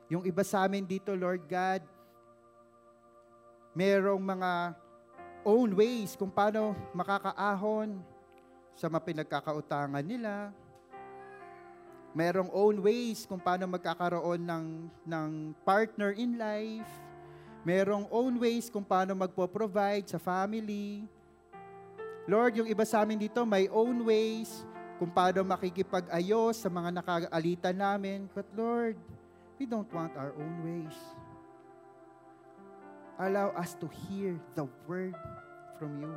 [0.08, 1.84] Yung iba sa amin dito, Lord God,
[3.76, 4.52] merong mga
[5.44, 8.00] own ways kung paano makakaahon
[8.80, 10.56] sa mapinagkakautangan nila.
[12.16, 14.66] Merong own ways kung paano magkakaroon ng,
[15.06, 15.30] ng
[15.68, 16.90] partner in life.
[17.68, 21.04] Merong own ways kung paano magpo-provide sa family.
[22.30, 24.64] Lord, yung iba sa amin dito, may own ways
[25.00, 28.28] kung paano makikipag-ayos sa mga nakaalita namin.
[28.32, 28.96] But Lord,
[29.60, 30.96] we don't want our own ways.
[33.20, 35.16] Allow us to hear the word
[35.76, 36.16] from you.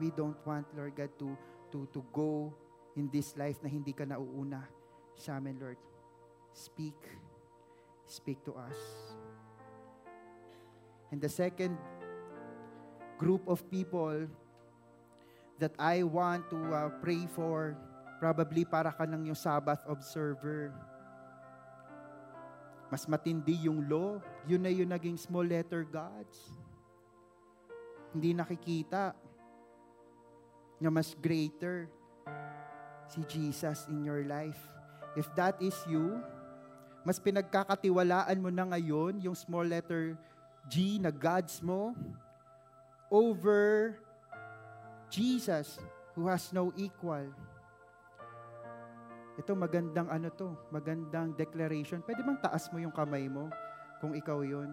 [0.00, 1.36] We don't want, Lord God, to,
[1.72, 2.52] to, to go
[2.96, 4.64] in this life na hindi ka nauuna
[5.12, 5.80] sa amin, Lord.
[6.56, 6.96] Speak.
[8.08, 8.76] Speak to us.
[11.12, 11.76] And the second
[13.22, 14.26] group of people
[15.62, 17.78] that I want to uh, pray for.
[18.18, 20.74] Probably para ka nang yung Sabbath observer.
[22.90, 24.18] Mas matindi yung law.
[24.50, 26.50] Yun na yung naging small letter gods.
[28.10, 29.14] Hindi nakikita
[30.82, 31.86] na mas greater
[33.06, 34.58] si Jesus in your life.
[35.14, 36.18] If that is you,
[37.06, 40.18] mas pinagkakatiwalaan mo na ngayon yung small letter
[40.70, 41.96] G na gods mo
[43.10, 43.96] over
[45.12, 45.76] Jesus
[46.16, 47.28] who has no equal.
[49.36, 52.04] Ito magandang ano to, magandang declaration.
[52.04, 53.48] Pwede bang taas mo yung kamay mo
[54.00, 54.72] kung ikaw yun?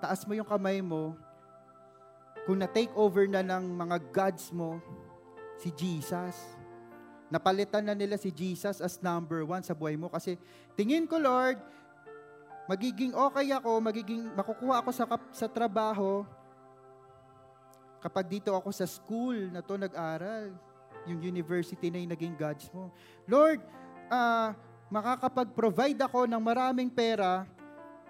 [0.00, 1.16] Taas mo yung kamay mo
[2.44, 4.78] kung na-take over na ng mga gods mo
[5.56, 6.36] si Jesus.
[7.32, 10.38] Napalitan na nila si Jesus as number one sa buhay mo kasi
[10.78, 11.58] tingin ko, Lord,
[12.66, 16.26] magiging okay ako, magiging makukuha ako sa, sa trabaho
[18.06, 20.54] Kapag dito ako sa school na to nag-aral,
[21.10, 22.94] yung university na yung naging gods mo.
[23.26, 23.58] Lord,
[24.06, 24.54] uh,
[24.86, 27.42] makakapag-provide ako ng maraming pera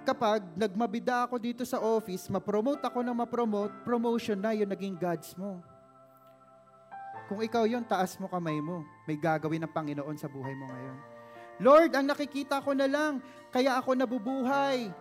[0.05, 5.33] kapag nagmabida ako dito sa office, ma-promote ako ng ma-promote, promotion na yung naging gods
[5.33, 5.65] mo.
[7.33, 8.85] Kung ikaw yon taas mo kamay mo.
[9.09, 11.16] May gagawin ng Panginoon sa buhay mo ngayon.
[11.57, 14.93] Lord, ang nakikita ko na lang, kaya ako nabubuhay.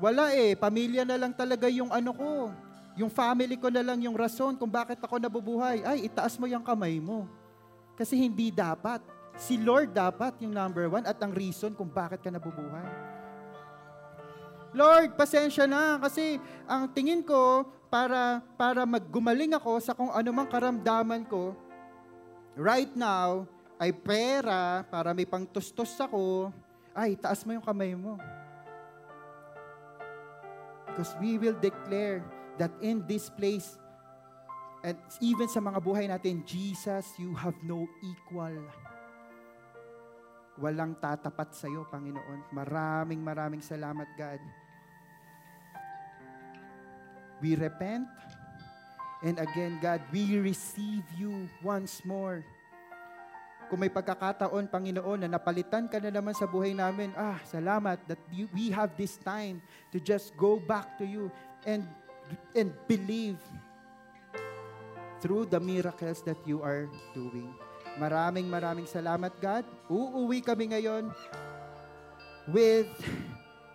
[0.00, 2.32] Wala eh, pamilya na lang talaga yung ano ko.
[2.98, 5.84] Yung family ko na lang yung rason kung bakit ako nabubuhay.
[5.86, 7.30] Ay, itaas mo yung kamay mo.
[7.94, 8.98] Kasi hindi dapat.
[9.38, 13.10] Si Lord dapat yung number one at ang reason kung bakit ka nabubuhay.
[14.70, 21.26] Lord, pasensya na kasi ang tingin ko para para maggumaling ako sa kung anumang karamdaman
[21.26, 21.58] ko
[22.54, 23.42] right now
[23.80, 26.52] ay pera para may pangtustos ako.
[26.92, 28.20] Ay, taas mo yung kamay mo.
[30.84, 32.20] Because we will declare
[32.60, 33.80] that in this place,
[34.84, 38.52] and even sa mga buhay natin, Jesus, you have no equal.
[40.60, 42.52] Walang tatapat sa iyo, Panginoon.
[42.52, 44.44] Maraming maraming salamat, God.
[47.40, 48.04] We repent.
[49.24, 52.44] And again, God, we receive you once more.
[53.70, 58.18] Kung may pagkakataon, Panginoon, na napalitan ka na naman sa buhay namin, ah, salamat that
[58.34, 59.62] we have this time
[59.94, 61.30] to just go back to you
[61.62, 61.86] and
[62.58, 63.38] and believe
[65.22, 67.54] through the miracles that you are doing.
[67.94, 69.62] Maraming maraming salamat, God.
[69.86, 71.14] Uuwi kami ngayon
[72.50, 72.90] with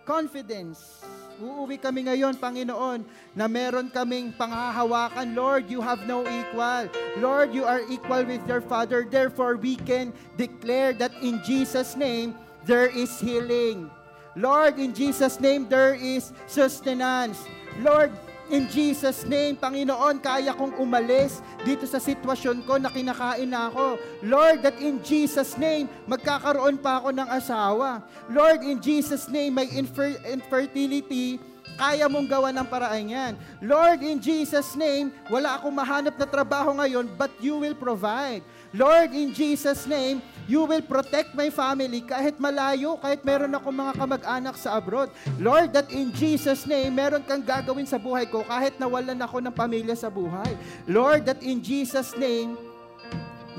[0.04, 1.00] confidence.
[1.36, 3.04] Uuwi kami ngayon, Panginoon,
[3.36, 5.36] na meron kaming panghahawakan.
[5.36, 6.88] Lord, you have no equal.
[7.20, 9.04] Lord, you are equal with your Father.
[9.04, 12.32] Therefore, we can declare that in Jesus' name,
[12.64, 13.92] there is healing.
[14.36, 17.44] Lord, in Jesus' name, there is sustenance.
[17.80, 18.12] Lord,
[18.46, 23.98] In Jesus' name, Panginoon, kaya kong umalis dito sa sitwasyon ko na kinakain na ako.
[24.22, 28.06] Lord, that in Jesus' name, magkakaroon pa ako ng asawa.
[28.30, 31.42] Lord, in Jesus' name, may infer- infertility,
[31.74, 33.32] kaya mong gawa ng paraan yan.
[33.58, 38.46] Lord, in Jesus' name, wala akong mahanap na trabaho ngayon, but you will provide.
[38.70, 43.92] Lord, in Jesus' name, You will protect my family kahit malayo, kahit meron ako mga
[43.98, 45.10] kamag-anak sa abroad.
[45.42, 49.54] Lord, that in Jesus' name, meron kang gagawin sa buhay ko kahit nawalan ako ng
[49.54, 50.54] pamilya sa buhay.
[50.86, 52.54] Lord, that in Jesus' name,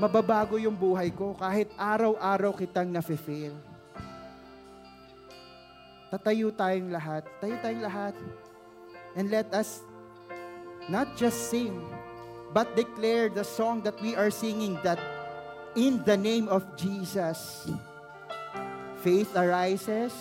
[0.00, 3.52] mababago yung buhay ko kahit araw-araw kitang nafe-fail.
[6.08, 7.24] tatayo tayong lahat.
[7.36, 8.14] Tayo tayong lahat.
[9.12, 9.84] And let us
[10.88, 11.84] not just sing,
[12.56, 14.96] but declare the song that we are singing that
[15.76, 17.68] in the name of Jesus,
[19.02, 20.12] faith arises,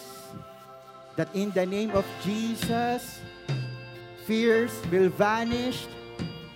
[1.16, 3.20] that in the name of Jesus,
[4.26, 5.88] fears will vanish.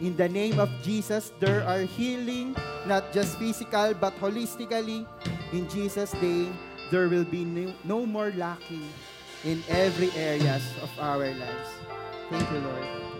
[0.01, 5.05] In the name of Jesus, there are healing, not just physical, but holistically.
[5.53, 6.57] In Jesus' name,
[6.89, 7.45] there will be
[7.83, 8.89] no, more lacking
[9.43, 11.71] in every areas of our lives.
[12.29, 13.10] Thank you, Lord.